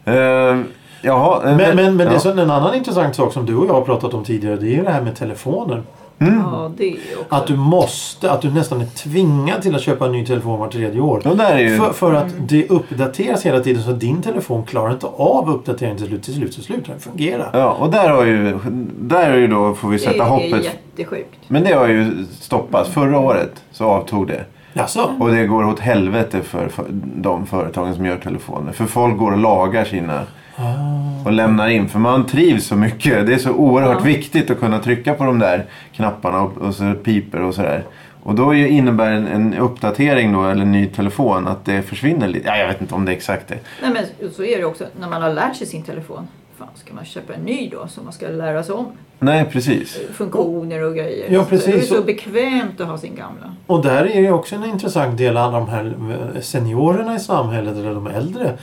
[0.04, 0.58] Eh,
[1.02, 1.50] jaha.
[1.50, 2.18] eh, Men, men, men det är ja.
[2.20, 4.56] så en annan intressant sak som du och jag har pratat om tidigare.
[4.56, 5.82] Det är ju det här med telefoner.
[6.20, 6.38] Mm.
[6.38, 7.34] ja, det är också.
[7.34, 10.68] Att du måste, att du nästan är tvingad till att köpa en ny telefon var
[10.68, 11.26] tredje år.
[11.26, 11.76] Och där är ju...
[11.78, 16.06] För, för att det uppdateras hela tiden så din telefon klarar inte av uppdateringen till
[16.06, 16.22] slut.
[16.22, 17.46] Till slut så slutar den fungera.
[17.52, 18.58] Ja, och där har ju...
[19.00, 20.64] Där är ju då, får vi det sätta är hoppet.
[20.64, 21.38] jättesjukt.
[21.48, 22.90] Men det har ju stoppats.
[22.90, 24.44] Förra året så avtog det.
[24.72, 25.14] Jaså?
[25.20, 26.84] Och det går åt helvete för, för
[27.16, 28.72] de företagen som gör telefoner.
[28.72, 30.22] För folk går och lagar sina
[30.56, 31.24] Ah.
[31.26, 31.88] och lämnar in.
[31.88, 33.26] För man trivs så mycket.
[33.26, 34.04] Det är så oerhört Ja.
[34.04, 37.84] viktigt att kunna trycka på de där knapparna och, och så piper och sådär.
[38.22, 42.48] Och då innebär en, en uppdatering då, eller en ny telefon, att det försvinner lite.
[42.48, 43.58] Ja, jag vet inte om det är exakt det.
[43.82, 46.28] Nej, men så är det också när man har lärt sig sin telefon.
[46.60, 48.86] Fan ska man köpa en ny då som man ska lära sig om?
[49.18, 49.98] Nej, precis.
[50.12, 51.30] Funktioner och grejer.
[51.30, 51.88] Ja, Så Det är precis.
[51.88, 53.54] så bekvämt att ha sin gamla.
[53.66, 55.94] Och där är det också en intressant del, alla de här
[56.40, 58.58] seniorerna i samhället, eller de äldre.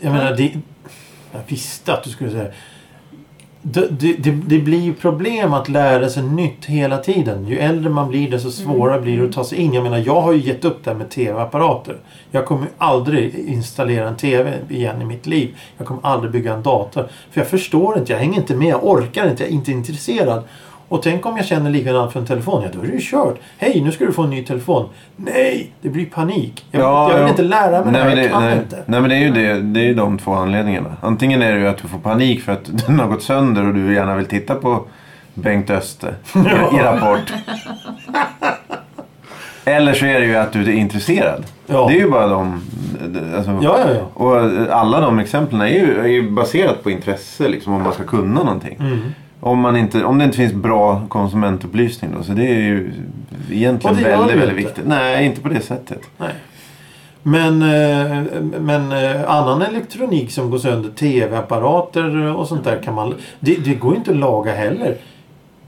[0.00, 0.52] Jag menar, det,
[1.32, 2.46] jag visste att du skulle säga
[3.62, 7.46] det, det, det, blir ju problem att lära sig nytt hela tiden.
[7.46, 9.74] Ju äldre man blir desto svårare blir det att ta sig in.
[9.74, 11.96] Jag menar, jag har ju gett upp det här med TV-apparater.
[12.30, 15.56] Jag kommer aldrig installera en TV igen i mitt liv.
[15.78, 17.08] Jag kommer aldrig bygga en dator.
[17.30, 20.42] För jag förstår inte, jag hänger inte med, jag orkar inte, jag är inte intresserad.
[20.90, 22.62] Och tänk om jag känner likadant för en telefon.
[22.62, 23.38] Ja, då är det ju kört.
[23.58, 24.88] Hej, nu ska du få en ny telefon.
[25.16, 26.64] Nej, det blir panik.
[26.70, 27.28] Jag, jag vill ja.
[27.28, 28.08] inte lära mig det nej, här.
[28.08, 28.82] men Jag det, kan nej, inte.
[28.86, 30.96] nej men det är ju det, det är ju de två anledningarna.
[31.00, 33.74] Antingen är det ju att du får panik för att den har gått sönder och
[33.74, 34.84] du gärna vill titta på
[35.34, 36.38] Bengt Öster i,
[36.76, 37.32] i Rapport.
[39.64, 41.44] Eller så är det ju att du är intresserad.
[41.66, 41.86] Ja.
[41.88, 42.62] Det är ju bara de...
[43.36, 44.24] Alltså, Ja, ja, ja.
[44.24, 44.36] Och
[44.70, 48.42] alla de exemplen är ju, är ju baserat på intresse liksom, om man ska kunna
[48.42, 48.76] någonting.
[48.80, 48.98] Mm.
[49.40, 52.22] Om, man inte, om det inte finns bra konsumentupplysning då.
[52.22, 52.92] Så det är ju
[53.50, 54.54] egentligen väldigt, väldigt inte.
[54.54, 54.84] viktigt.
[54.86, 56.00] Nej, inte på det sättet.
[56.16, 56.32] Nej.
[57.22, 58.22] Men, eh,
[58.60, 63.14] men eh, annan elektronik som går sönder, tv-apparater och sånt där kan man...
[63.40, 64.96] Det, det går ju inte att laga heller.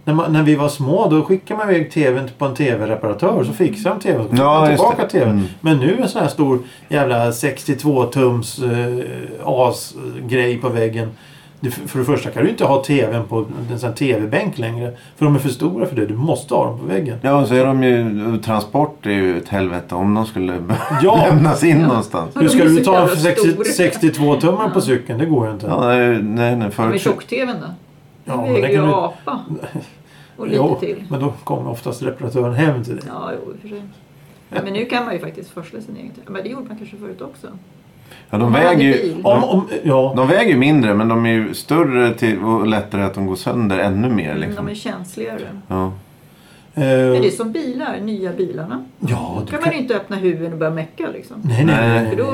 [0.04, 3.52] När, man, när vi var små då skickade man iväg tvn på en tv-reparatör så
[3.52, 4.28] fixade de tvn.
[4.36, 5.30] Så Ja, tillbaka tvn.
[5.30, 5.44] Mm.
[5.60, 6.58] Men nu en sån här stor
[6.88, 9.04] jävla 62 tums eh,
[9.44, 11.10] as-grej på väggen.
[11.70, 14.92] För det första kan du inte ha tvn på en sån tv-bänk längre.
[15.16, 16.06] För de är för stora för det.
[16.06, 17.18] Du måste ha dem på väggen.
[17.22, 18.38] Ja, så är de ju...
[18.38, 20.62] Transport är ju ett helvete om de skulle
[21.02, 21.26] Ja.
[21.30, 21.86] lämnas in Ja.
[21.86, 22.36] någonstans.
[22.36, 23.64] Hur ska du ta en jävla 60, stora.
[23.64, 25.18] 62 tummar på cykeln?
[25.18, 25.66] Det går ju inte.
[25.66, 27.00] Ja, nej, nej, nej Med förut...
[27.00, 27.66] tjock-tvn då?
[28.24, 29.40] Ja, Den väger det ju apa.
[30.36, 31.04] Och lite Jo, till.
[31.10, 33.04] men då kommer oftast reparatören hem till dig.
[33.08, 33.82] Ja, jo, för sig.
[34.50, 36.22] Men nu kan man ju faktiskt forsla sin egen TV.
[36.30, 37.46] Men det gjorde man kanske förut också.
[38.30, 39.14] Ja, de väger ju...
[39.14, 40.12] Om, De, om, ja.
[40.16, 43.36] de väger ju mindre men de är ju större till, och lättare att de går
[43.36, 44.30] sönder ännu mer.
[44.30, 44.66] Mm, Liksom.
[44.66, 45.40] De är känsligare.
[45.68, 45.92] Ja.
[46.74, 48.84] Men det är som bilar, nya bilarna.
[48.98, 49.60] ja, Då kan kan...
[49.60, 51.36] man ju inte öppna huven och börja mecka liksom.
[51.44, 52.10] Nej, nej, nej.
[52.10, 52.30] För då,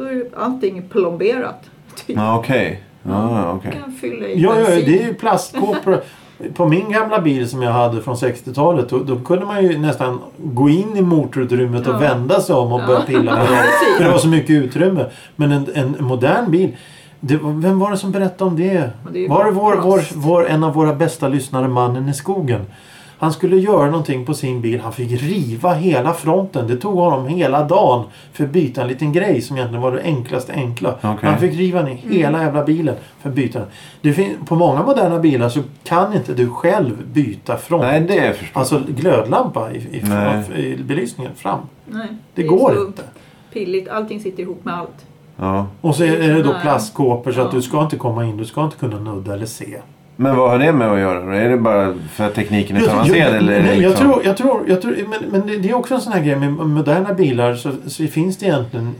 [0.00, 1.70] då är allting plomberat.
[2.06, 2.16] Typ.
[2.16, 2.82] Ja, okej.
[3.02, 3.70] Ja, okej.
[3.74, 4.84] Du kan fylla i Ja, ja, bensin.
[4.92, 6.00] det är ju plastkåpor.
[6.54, 10.18] På min gamla bil som jag hade från 60-talet då, då kunde man ju nästan
[10.38, 11.98] gå in i motorutrymmet och Ja.
[11.98, 12.86] vända sig om och Ja.
[12.86, 13.62] börja pilla på det.
[13.96, 15.06] För det var så mycket utrymme.
[15.36, 16.76] Men en, en modern bil.
[17.20, 18.90] Det, vem var det som berättade om det?
[19.12, 22.60] Det Var det vår, vår, vår, en av våra bästa lyssnare, mannen i skogen?
[23.18, 24.80] Han skulle göra någonting på sin bil.
[24.80, 26.66] Han fick riva hela fronten.
[26.66, 30.02] Det tog honom hela dagen för att byta en liten grej som egentligen var det
[30.02, 30.94] enklaste enkla.
[31.02, 31.30] Okej.
[31.30, 33.68] Han fick riva ner hela jävla bilen för att byta den.
[34.00, 37.82] Det fin- på många moderna bilar så kan inte du själv byta front.
[37.82, 38.60] Nej, det förstår jag.
[38.60, 41.58] Alltså glödlampa i, i, i belysningen fram.
[41.86, 43.02] Nej, Det, är går inte.
[43.52, 43.88] Pilligt.
[43.88, 45.06] Allting sitter ihop med allt.
[45.36, 45.66] Ja.
[45.80, 47.52] Och så är det då plastkåpor så att Ja.
[47.58, 48.36] du ska inte komma in.
[48.36, 49.78] Du ska inte kunna nudda eller se.
[50.16, 51.36] Men vad har det med att göra?
[51.36, 53.18] Är det bara för att tekniken är så avancerad?
[53.28, 54.06] jag- eller är det nej, jag liksom...
[54.12, 56.36] tror, jag tror, jag tror, men, men det- det är också en sån här grej
[56.36, 58.94] med moderna bilar så, så finns det egentligen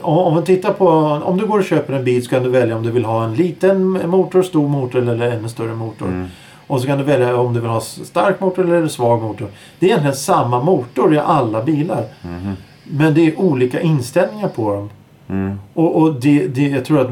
[0.00, 0.88] om, man tittar på,
[1.24, 3.24] om du går och köper en bil så kan du välja om du vill ha
[3.24, 6.06] en liten motor, stor motor eller ännu större motor.
[6.06, 6.26] Mm.
[6.66, 9.48] Och så kan du välja om du vill ha stark motor eller svag motor.
[9.78, 12.04] Det är egentligen samma motor i alla bilar.
[12.22, 12.52] Mhm.
[12.84, 14.90] Men det är olika inställningar på dem.
[15.28, 15.58] Mm.
[15.74, 17.08] Och, och det, det, jag tror att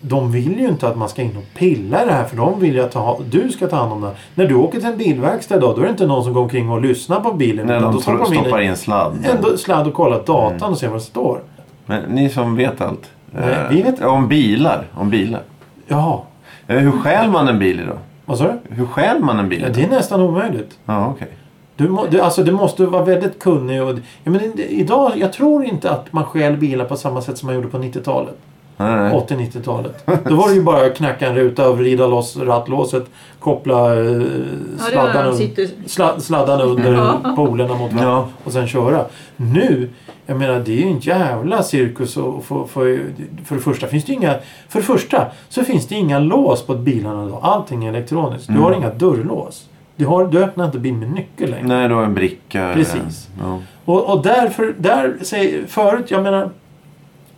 [0.00, 2.60] de vill ju inte att man ska in och pilla i det här för de
[2.60, 4.10] vill ju att ta, du ska ta hand om det.
[4.34, 6.70] När du åker till en bilverkstad idag då är det inte någon som går omkring
[6.70, 7.70] och lyssnar på bilen.
[7.70, 9.12] Utan de då stoppar de in stoppar in sladd.
[9.52, 11.40] en sladd och kollar datan och ser vad det står.
[11.86, 13.10] Men ni som vet allt.
[13.30, 14.84] Nej, eh, vi vet- Om bilar.
[14.94, 15.42] Om bilar.
[15.86, 16.18] Jaha,
[16.66, 17.98] Eh, Hur stjäl man en bil idag?
[18.24, 18.74] vad sa du?
[18.74, 19.60] Hur stjäl man en bil?
[19.66, 20.78] Ja, det är nästan omöjligt.
[20.84, 21.28] Ja, okej.
[21.76, 23.82] Du, må, du, alltså, du måste vara väldigt kunnig.
[23.82, 23.90] Och,
[24.24, 27.54] ja, men idag, jag tror inte att man stjäl bilar på samma sätt som man
[27.54, 28.38] gjorde på 90-talet.
[28.80, 29.12] Nej, nej.
[29.28, 30.06] 80-90-talet.
[30.28, 33.04] Då var det ju bara att knacka en ruta och vrida loss rattlåset.
[33.38, 35.68] Koppla eh, Ja, sladdarna, un- sitter...
[35.86, 37.32] sla, sladdarna under Ja.
[37.36, 38.28] polerna mot varandra Ja.
[38.44, 39.04] och sen köra.
[39.36, 39.88] Nu,
[40.26, 42.16] jag menar det är ju en jävla cirkus.
[42.16, 43.00] Och för, för,
[43.44, 44.34] för det första finns det inga...
[44.68, 47.38] För det första så finns det inga lås på bilarna idag.
[47.42, 48.46] Allting är elektroniskt.
[48.46, 48.64] Du Mm.
[48.64, 49.66] har inga dörrlås.
[49.96, 51.66] Du, har, du öppnar inte bilen med nyckel längre.
[51.66, 52.70] Nej, du har en bricka.
[52.74, 53.28] Precis.
[53.40, 53.58] Ja.
[53.84, 56.50] Och, och därför, där säger, förut, jag menar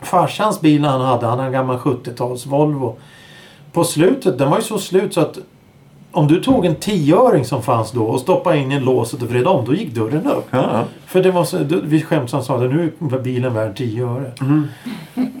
[0.03, 2.95] farsans bil han hade, han hade en gammal 70-tals Volvo.
[3.71, 5.37] På slutet, den var ju så slut så att
[6.11, 9.47] om du tog en tioöring som fanns då och stoppade in i låset och vred
[9.47, 10.47] om, då gick dörren upp.
[10.51, 10.83] Ja.
[11.05, 14.31] För det var så, vi skämtsamt sa att nu är bilen värd 10 öre.
[14.41, 14.67] Mm.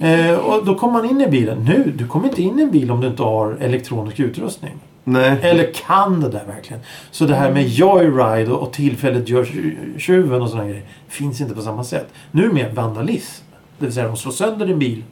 [0.01, 1.63] Eh, och då kommer man in i bilen.
[1.65, 4.73] Nu, du kommer inte in i en bil om du inte har elektronisk utrustning.
[5.03, 5.37] Nej.
[5.41, 6.81] Eller kan det där verkligen?
[7.11, 11.41] Så det här med joyride och, och tillfället gör tju- tjuven och sådana grejer finns
[11.41, 12.07] inte på samma sätt.
[12.31, 13.43] Nu mer vandalism.
[13.79, 15.03] Det vill säga de slår sönder din bil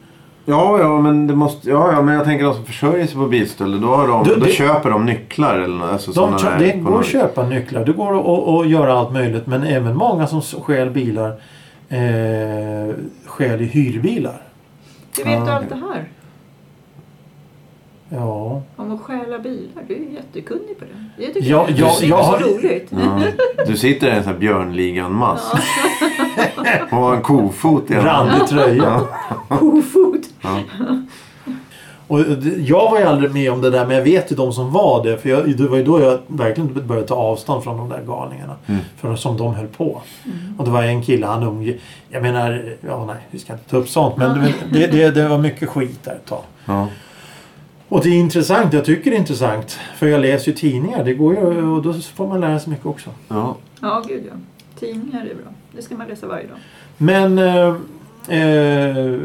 [0.45, 3.27] Ja, ja, men det måste, ja, ja, men jag tänker de som försörjer sig på
[3.27, 3.79] bilstölder.
[3.79, 6.59] Då, har de, Du, då det- köper de nycklar eller alltså De, såna kö- där
[6.59, 7.85] det går något- att köpa nycklar.
[7.85, 9.47] Det går att, att, att göra allt möjligt.
[9.47, 11.29] Men även många som stjäl bilar
[11.89, 12.95] eh,
[13.25, 14.41] stjäl i hyrbilar.
[15.17, 16.03] Hur vet du allt det här?
[18.13, 18.61] Ja.
[18.75, 19.83] Om att stjäla bilar.
[19.87, 21.25] Du är jättekunnig på det.
[21.25, 22.87] Det tycker Ja, jag, ja, är jag så har- roligt.
[22.89, 23.21] Ja.
[23.67, 25.43] Du sitter i en sån här Björnligan-mask.
[26.91, 27.93] Och har en kofot i.
[27.93, 29.01] Randig tröja.
[29.49, 30.21] Kofot.
[30.41, 30.59] Ja.
[32.07, 34.53] Och det- jag var ju aldrig med om det där men jag vet ju de
[34.53, 35.17] som var det.
[35.17, 38.55] För jag, det var ju då jag verkligen började ta avstånd från de där galningarna.
[38.67, 38.81] Mm.
[38.97, 40.01] För som de höll på.
[40.57, 41.77] Och det var en kille, han umge...
[42.09, 44.17] Jag menar, ja nej vi ska inte ta upp sånt.
[44.17, 44.39] Men
[44.71, 46.41] det, det, det var mycket skit där ett tag.
[46.65, 46.87] Ja.
[47.91, 49.79] Och det är intressant, jag tycker det är intressant.
[49.95, 52.85] För jag läser ju tidningar, det går ju och då får man lära sig mycket
[52.85, 53.09] också.
[53.27, 53.55] Ja.
[53.81, 54.33] Ja, gud ja.
[54.79, 55.53] Tidningar är bra.
[55.71, 56.57] Det ska man läsa varje dag.
[56.97, 57.75] Men eh,
[58.39, 59.19] eh,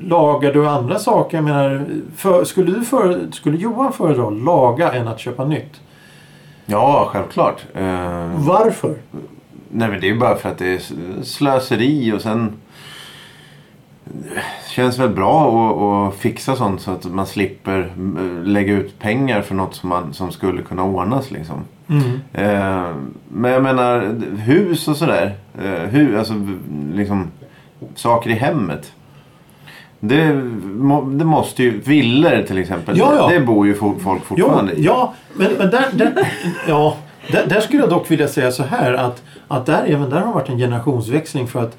[0.00, 1.36] lagar du andra saker?
[1.36, 5.80] Jag menar, för, skulle, du för, skulle Johan föredra laga än att köpa nytt?
[6.66, 7.64] ja, självklart.
[7.74, 8.94] Eh, Varför?
[9.68, 10.80] nej, men det är bara för att det är
[11.24, 12.52] slöseri och sen
[14.72, 19.42] känns väl bra att, att fixa sånt så att man slipper eh, lägga ut pengar
[19.42, 21.30] för något som, man, som skulle kunna ordnas.
[21.30, 21.56] Liksom.
[21.88, 22.04] Mm.
[22.32, 22.94] Eh,
[23.28, 25.34] men jag menar hus och sådär.
[25.62, 26.34] Eh, alltså
[26.94, 27.30] liksom
[27.94, 28.92] saker i hemmet.
[30.00, 30.24] Det,
[31.06, 32.98] det måste ju, villor till exempel.
[32.98, 33.28] Ja, ja.
[33.28, 34.84] Det bor ju fo- folk fortfarande i.
[34.84, 36.28] ja, men, men där, där,
[36.68, 36.96] ja,
[37.32, 40.32] där, där skulle jag dock vilja säga så här att, att där, även där har
[40.32, 41.76] varit en generationsväxling för att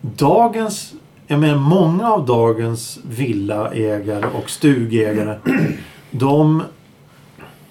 [0.00, 0.92] dagens
[1.26, 5.38] jag menar många av dagens villaägare och stugägare
[6.10, 6.62] de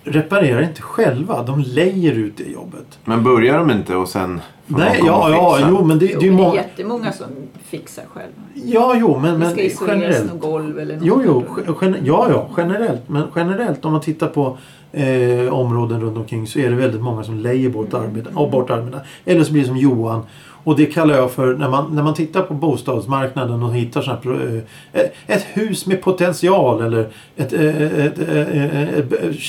[0.04, 1.44] reparerar inte själva.
[1.44, 3.00] De lejer ut det jobbet.
[3.06, 5.70] Men börjar de inte och sen får Nej, komma ja, och ja, fixa?
[5.72, 6.56] jo, men det, Jo, det är ju det många...
[6.56, 7.28] jättemånga som
[7.64, 8.32] fixar själva.
[8.54, 10.34] Ja, jo, men, Det men ska isoleras generellt.
[10.34, 11.06] något golv eller något.
[11.06, 13.10] Jo, jo, gen- ja, ja, generellt.
[13.10, 14.58] Men generellt om man tittar på
[14.92, 18.70] eh, områden runt omkring så är det väldigt många som lejer bort arbete, och bort
[18.70, 19.00] arbete.
[19.26, 20.22] Eller så blir det som Johan.
[20.66, 24.18] Och det kallar jag för, när man, när man tittar på bostadsmarknaden och hittar såna
[24.24, 29.40] här, eh, ett- hus med potential eller ett, eh, ett, eh, ett, ett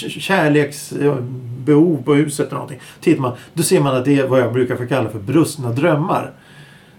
[0.90, 2.80] kärleksbehov på huset eller någonting.
[3.00, 5.70] Tittar man, då ser man att det är vad jag brukar få kalla för brustna
[5.72, 6.30] drömmar.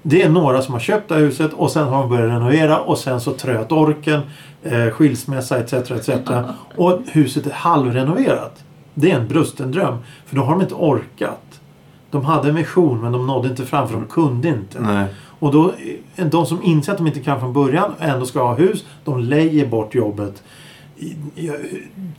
[0.02, 2.80] Det är några som har köpt det här huset och sen har de börjat renovera
[2.80, 4.22] och sen så tröt orken,
[4.64, 5.74] eh, skilsmässa etc.
[5.92, 6.10] etc.
[6.76, 8.64] Och huset är halvrenoverat.
[8.94, 9.98] Det är en brusten dröm.
[10.26, 11.42] För då har de inte orkat.
[12.18, 14.80] De hade en vision men de nådde inte fram för de kunde inte.
[14.80, 15.06] Nej.
[15.40, 15.74] Och då,
[16.16, 19.20] de som inser att de inte kan från början och ändå ska ha hus, de
[19.20, 20.44] lejer bort jobbet.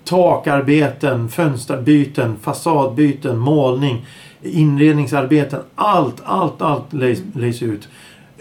[0.04, 4.06] Takarbeten, fönsterbyten, fasadbyten, målning,
[4.42, 5.60] inredningsarbeten.
[5.74, 7.88] Allt, allt, allt lejs, lejs ut.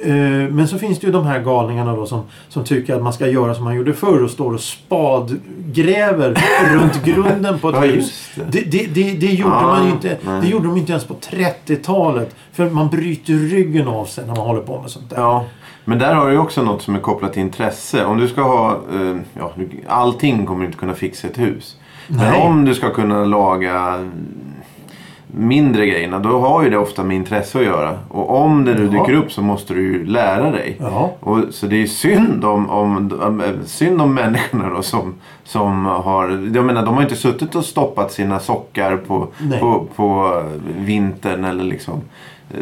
[0.06, 0.10] Eh,
[0.52, 3.28] Men så finns det ju de här galningarna då som, som tycker att man ska
[3.28, 6.38] göra som man gjorde förr och står och spadgräver
[6.74, 8.30] runt grunden på ett Ja, hus.
[8.36, 8.62] det.
[8.72, 10.42] Det, det, det, gjorde Ah, man inte, nej.
[10.42, 12.36] det gjorde de inte ens på 30-talet.
[12.54, 15.18] För man bryter ryggen av sig när man håller på med sånt där.
[15.18, 15.46] Ja,
[15.86, 18.06] men där har du ju också något som är kopplat till intresse.
[18.06, 19.52] Om du ska ha, eh, ja,
[19.88, 21.76] allting kommer inte kunna fixa ett hus.
[22.08, 22.42] Men Nej.
[22.42, 24.06] om du ska kunna laga
[25.32, 28.00] mindre grejerna, då har ju det ofta med intresse att göra.
[28.10, 28.92] Och om det nu Ja.
[28.92, 30.78] dyker upp så måste du ju lära dig.
[30.80, 31.12] Ja.
[31.20, 35.14] Och, så det är ju synd om, om, om, synd om människorna då som,
[35.44, 36.50] som har...
[36.56, 39.60] Jag menar, de har inte suttit och stoppat sina sockar på, Nej.
[39.60, 40.42] på, på
[40.78, 42.02] vintern eller liksom,
[42.54, 42.60] eh,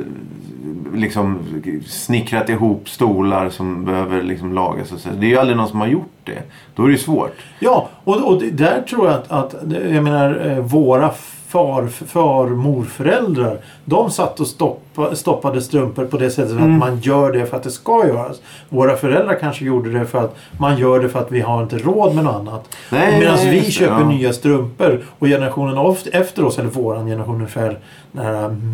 [0.93, 1.39] liksom
[1.88, 4.91] snickrat ihop stolar som behöver liksom lagas.
[4.91, 5.10] Och så.
[5.19, 6.41] Det är ju aldrig någon som har gjort det.
[6.75, 7.36] Då är det ju svårt.
[7.60, 9.56] Ja, och, och där tror jag att, att
[9.93, 11.10] jag menar eh, våra
[11.55, 16.73] far, far morföräldrar de satt och stoppa, stoppade strumpor på det sättet Mm.
[16.73, 18.41] att man gör det för att det ska göras.
[18.69, 21.77] Våra föräldrar kanske gjorde det för att man gör det för att vi har inte
[21.77, 22.69] råd med något annat.
[22.91, 24.07] Medan vi det, köper ja.
[24.07, 27.79] nya strumpor och generationen efter oss, eller våran generation ungefär,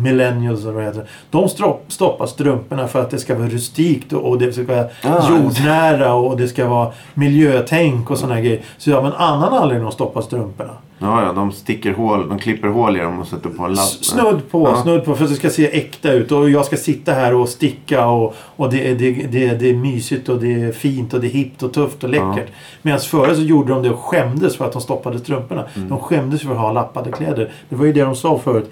[0.02, 1.06] millennials eller vad heter.
[1.30, 1.48] De
[1.88, 6.14] stoppar strumporna för att det ska vara rustikt och, och det ska vara Ah, jordnära
[6.14, 8.60] och det ska vara miljötänk och sådana grejer.
[8.78, 10.72] Så av en annan anledning att stoppa strumporna.
[11.02, 13.84] Ja, ja, de sticker hål, de klipper hål i dem och sätter på en lapp.
[13.86, 14.82] Snudd på, Ja.
[14.82, 17.48] snudd på för att det ska se äkta ut och jag ska sitta här och
[17.48, 21.20] sticka och, och det, är- det, det, det är mysigt och det är fint och
[21.20, 22.48] det är hippt och tufft och läckert.
[22.82, 25.64] Medan före så gjorde de det och skämdes för att de stoppade strumporna.
[25.76, 25.88] Mm.
[25.88, 27.52] De skämdes för att ha lappade kläder.
[27.68, 28.70] Det var ju det de sa förut.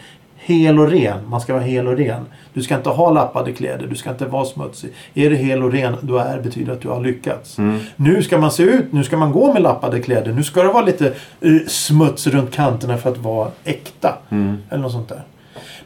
[0.51, 1.19] Hel och ren.
[1.29, 2.27] Man ska vara hel och ren.
[2.53, 3.87] Du ska inte ha lappade kläder.
[3.87, 4.91] Du ska inte vara smutsig.
[5.15, 7.59] Är du hel och ren, då är, betyder det att du har lyckats.
[7.59, 7.79] Mm.
[7.97, 10.33] Nu ska man se ut, nu ska man gå med lappade kläder.
[10.33, 11.07] Nu ska det vara lite
[11.41, 14.15] eh, smuts runt kanterna för att vara äkta.
[14.31, 14.57] Mm.
[14.71, 15.23] Eller något sånt där.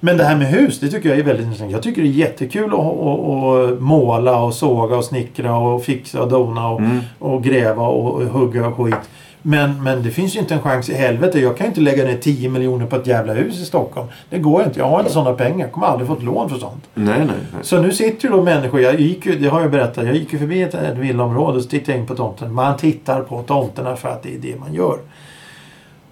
[0.00, 1.72] Men det här med hus, det tycker jag är väldigt intressant.
[1.72, 6.22] Jag tycker det är jättekul att, att, att måla och såga och snickra och fixa
[6.22, 7.00] och dona och, Mm.
[7.18, 9.10] och gräva och, och hugga och skit.
[9.46, 11.40] Men, men det finns ju inte en chans i helvete.
[11.40, 14.08] Jag kan ju inte lägga ner 10 miljoner på ett jävla hus i Stockholm.
[14.30, 14.78] Det går inte.
[14.78, 15.58] Jag har inte sådana pengar.
[15.58, 16.84] Jag kommer aldrig få ett lån för sånt.
[16.94, 17.26] Nej, nej.
[17.26, 17.36] nej.
[17.62, 20.32] Så nu sitter ju då människor, jag gick ju, det har jag berättat, jag gick
[20.32, 22.54] ju förbi ett, ett villaområde så tittade jag in på tomten.
[22.54, 24.98] Man tittar på tomterna för att det är det man gör.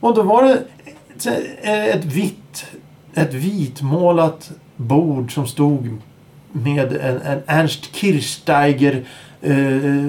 [0.00, 0.58] Och då var det
[1.16, 2.66] ett, ett vitt,
[3.14, 5.98] ett vitmålat bord som stod
[6.52, 9.04] med en, en Ernst Kirchsteiger
[9.40, 10.06] eh,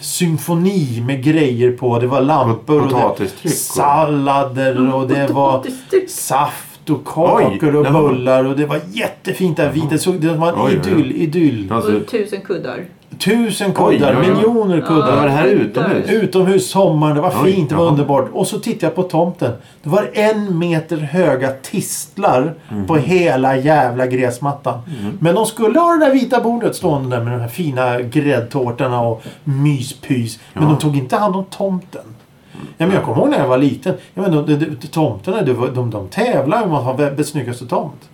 [0.00, 1.98] symfoni med grejer på.
[1.98, 5.64] Det var lampor och det, sallader och det var
[6.08, 9.86] saft och kakor Oj, och bullar och det var jättefint där vita.
[9.90, 11.72] Det, såg, det var en idyll, idyll.
[11.72, 12.84] Alltså, Och tusen kuddar.
[13.24, 14.34] Tusen kuddar, oj, oj.
[14.34, 15.16] miljoner kuddar.
[15.16, 16.10] var det här utomhus?
[16.10, 18.30] Utomhus, sommaren, det var Oj, fint, det var underbart.
[18.32, 19.52] Och så tittade jag på tomten.
[19.82, 22.86] Det var en meter höga tistlar Mhm.
[22.86, 24.78] på hela jävla gräsmattan.
[25.20, 29.00] Men de skulle ha det där vita bordet stående där med de här fina gräddtårtorna
[29.00, 30.38] och myspys.
[30.52, 30.68] Men Ja.
[30.68, 32.02] de tog inte hand om tomten.
[32.76, 33.94] Ja, men jag kommer ihåg när jag var liten.
[34.14, 37.66] Ja, men de, de, de, tomterna, de, de, de tävlade om att ha världens snyggaste
[37.66, 38.08] tomt.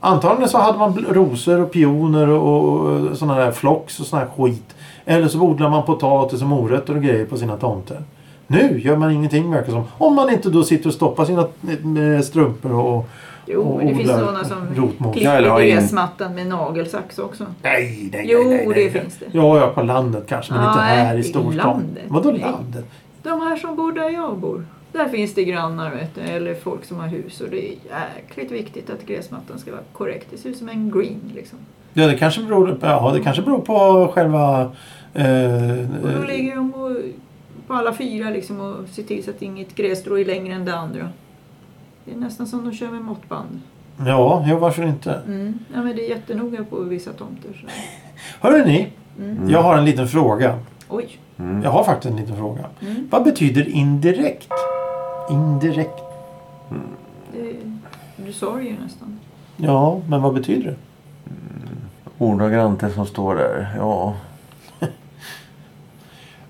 [0.00, 4.26] Antagligen så hade man rosor och pioner och, och sådana där flox och sån här
[4.36, 4.74] skit.
[5.04, 8.02] Eller så odlar man potatis och morötter och grejer på sina tomter.
[8.46, 9.84] Nu gör man ingenting verkar som.
[9.98, 11.40] Om man inte då sitter och stoppar sina
[12.14, 13.08] eh, strumpor och...
[13.46, 17.44] Jo, och men det finns sådana som klipper in- gräsmattan med nagelsax också.
[17.62, 18.84] Nej, nej, Jo, nej, nej, nej.
[18.84, 19.24] det finns det.
[19.32, 20.52] Ja, ja, på landet kanske.
[20.54, 21.56] Men inte Nej, här i i storstan.
[21.56, 22.04] landet.
[22.08, 22.84] Vadå landet?
[23.22, 24.64] De här som bor där jag bor.
[24.98, 27.74] Där finns det grannar vet du, eller folk som har hus och det är
[28.16, 30.26] jäkligt viktigt att gräsmattan ska vara korrekt.
[30.30, 31.58] Det ser ut som en green liksom.
[31.94, 34.60] Ja, det kanske beror, ja, det kanske beror på själva...
[35.14, 35.24] Eh,
[36.02, 36.96] Och då eh, ligger de och,
[37.66, 40.74] på alla fyra liksom och ser till så att inget grässtrå är längre än det
[40.76, 41.08] andra.
[42.04, 43.60] Det är nästan som de kör med måttband.
[44.06, 45.22] ja, ja, varför inte?
[45.26, 45.58] Mm.
[45.74, 47.50] Ja, men det är jättenoga på vissa tomter.
[47.62, 47.66] Så.
[48.48, 49.50] Hörru ni, Mm.
[49.50, 50.58] jag har en liten fråga.
[50.88, 51.18] Oj.
[51.38, 51.62] mm.
[51.62, 52.64] Jag har faktiskt en liten fråga.
[52.80, 53.08] Mm.
[53.10, 54.48] Vad betyder indirekt?
[55.30, 55.98] Indirekt?
[57.32, 57.56] Det,
[58.16, 59.18] du ju nästan.
[59.56, 60.76] Ja, men vad betyder det?
[62.18, 63.74] Ordagrant det som står där.
[63.76, 64.14] Ja.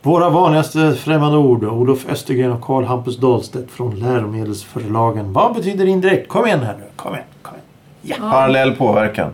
[0.03, 1.65] Våra vanligaste främmande ord.
[1.65, 5.33] Olof Östergren och Karl Hampus Dahlstedt från Läromedelsförlagen.
[5.33, 6.29] Vad betyder indirekt?
[6.29, 6.85] Kom igen här nu.
[6.97, 7.25] Kom igen.
[7.43, 7.55] Kom
[8.03, 8.19] igen.
[8.23, 8.31] Ja.
[8.31, 9.31] Parallell påverkan.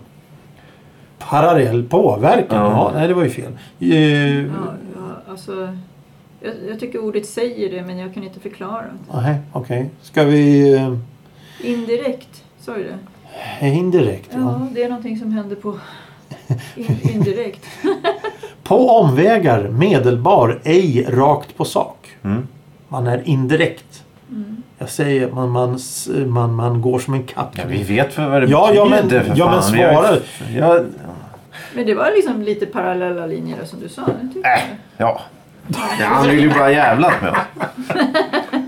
[1.19, 2.65] Parallell påverkan.
[2.65, 2.71] Ja.
[2.71, 2.91] Ja.
[2.95, 3.53] nej, det var ju fel.
[3.79, 4.53] Eh, Ja,
[4.97, 5.69] ja, alltså,
[6.45, 8.85] jag, jag tycker ordet säger det men jag kan inte förklara.
[9.15, 9.91] Nej, okej.
[10.03, 10.73] Ska vi...
[10.75, 10.97] eh,
[11.61, 13.69] Indirekt, sa du det?
[13.69, 14.39] indirekt, ja.
[14.41, 15.69] Ja, det är någonting som händer på
[16.77, 17.67] in, indirekt.
[18.63, 22.09] På omvägar, medelbar, ej rakt på sak.
[22.25, 22.49] Mm.
[22.89, 24.05] Man är indirekt.
[24.31, 24.63] Mm.
[24.79, 25.79] Jag säger man, man,
[26.27, 27.53] man, man går som en katt.
[27.57, 29.73] Ja, vi vet för vad det Ja, ja, men- betyder för ja, men fan.
[29.73, 30.19] Vi har- svara.
[30.55, 30.81] Ja,
[31.75, 34.03] Men det var liksom lite parallella linjer som du sa.
[34.23, 34.61] Jag tycker Äh.
[34.97, 35.21] ja.
[35.69, 36.07] Ja.
[36.07, 37.39] Han vill ju bara jävlat med oss.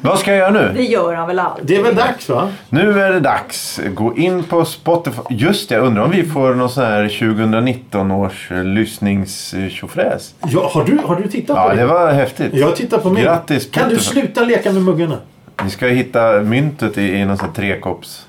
[0.01, 0.73] Vad ska jag göra nu?
[0.77, 1.67] Det gör han väl alltid.
[1.67, 2.49] Det är väl dags va?
[2.69, 3.81] Nu är det dags.
[3.95, 5.21] Gå in på Spotify.
[5.31, 10.35] Just det, jag undrar om vi får någon sån här 2019 års lyssningstjofräs.
[10.47, 11.77] Ja, har, du, har du tittat på Ja, det?
[11.81, 12.55] det var häftigt.
[12.55, 13.23] Jag tittar på min.
[13.25, 14.21] Grattis, Kan du Spotify.
[14.21, 15.17] sluta leka med muggarna?
[15.65, 18.26] Vi ska hitta myntet i, i någon sån här trekopps...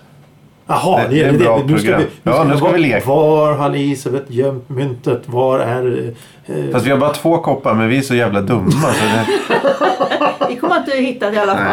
[0.67, 1.73] Jaha, Det- det, det är ett bra det.
[1.73, 3.09] Nu ska vi, Ja, nu ska var, vi leka.
[3.09, 5.21] Var har Elisabeth gömt myntet?
[5.25, 6.13] Var är...
[6.45, 8.71] Eh, Fast vi har bara två koppar men vi är så jävla dumma.
[8.71, 9.25] Så det,
[10.49, 11.65] Vi kommer inte hitta det i alla fall.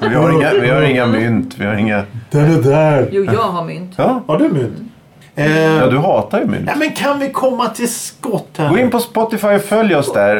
[0.00, 1.54] nej, vi, har inga, vi har inga mynt.
[1.58, 2.02] Vi har inga...
[2.30, 3.08] den är där.
[3.12, 3.92] Jo, jag har mynt.
[3.96, 4.78] Ja, Har du mynt?
[5.34, 6.64] Eh, ja du hatar ju mynt.
[6.66, 8.68] ja, men kan vi komma till skott här?
[8.68, 10.36] Gå in på Spotify och följ oss där.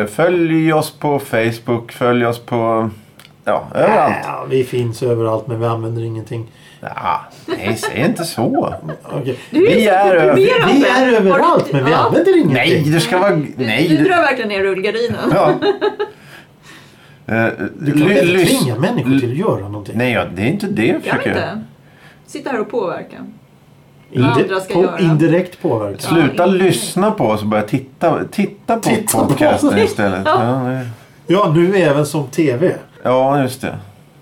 [0.00, 1.92] Eh, Följ oss på Facebook.
[1.92, 2.90] Följ oss på...
[3.44, 4.14] Ja, överallt.
[4.24, 6.46] Ja, vi finns överallt men vi använder ingenting.
[6.80, 8.74] Ja, nej, säg inte så.
[9.02, 9.38] Okej.
[9.50, 10.34] Du är Vi så är över-.
[10.34, 11.96] Vi är du överallt men vi ja.
[11.96, 12.54] använder ingenting.
[12.54, 13.30] Nej, det ska vara...
[13.36, 13.88] Du, Nej.
[13.88, 15.30] du drar verkligen ner rullgardinen.
[15.34, 15.54] Ja.
[17.26, 17.46] Eh,
[17.78, 19.98] Du kan inte lys- tvinga människor till att göra någonting.
[19.98, 21.30] Nej, ja, det är inte det jag Jag försöker.
[21.30, 21.60] inte.
[22.26, 23.16] Sitta här och påverka.
[24.16, 24.98] Andra ska på, göra.
[25.00, 25.98] Indirekt påverkan.
[26.00, 29.76] Sluta Ja, lyssna på oss och börja titta, titta på Titta på podcasten oss.
[29.76, 30.20] istället.
[30.24, 30.44] Ja.
[30.44, 30.86] Ja, det-
[31.26, 32.74] Ja, nu även som TV.
[33.02, 33.78] Ja, just det.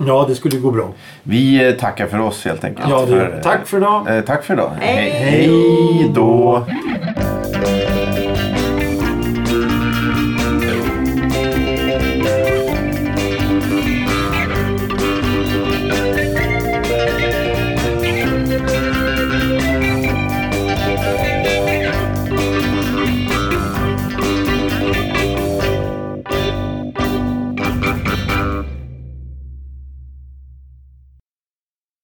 [0.06, 0.88] Ja, det skulle gå bra.
[1.22, 2.88] Vi eh, tackar för oss helt enkelt.
[2.90, 3.42] Ja, det För, det.
[3.42, 4.16] Tack för idag.
[4.16, 4.70] eh, tack för idag.
[4.81, 5.10] Hej.
[5.10, 6.64] Hej då.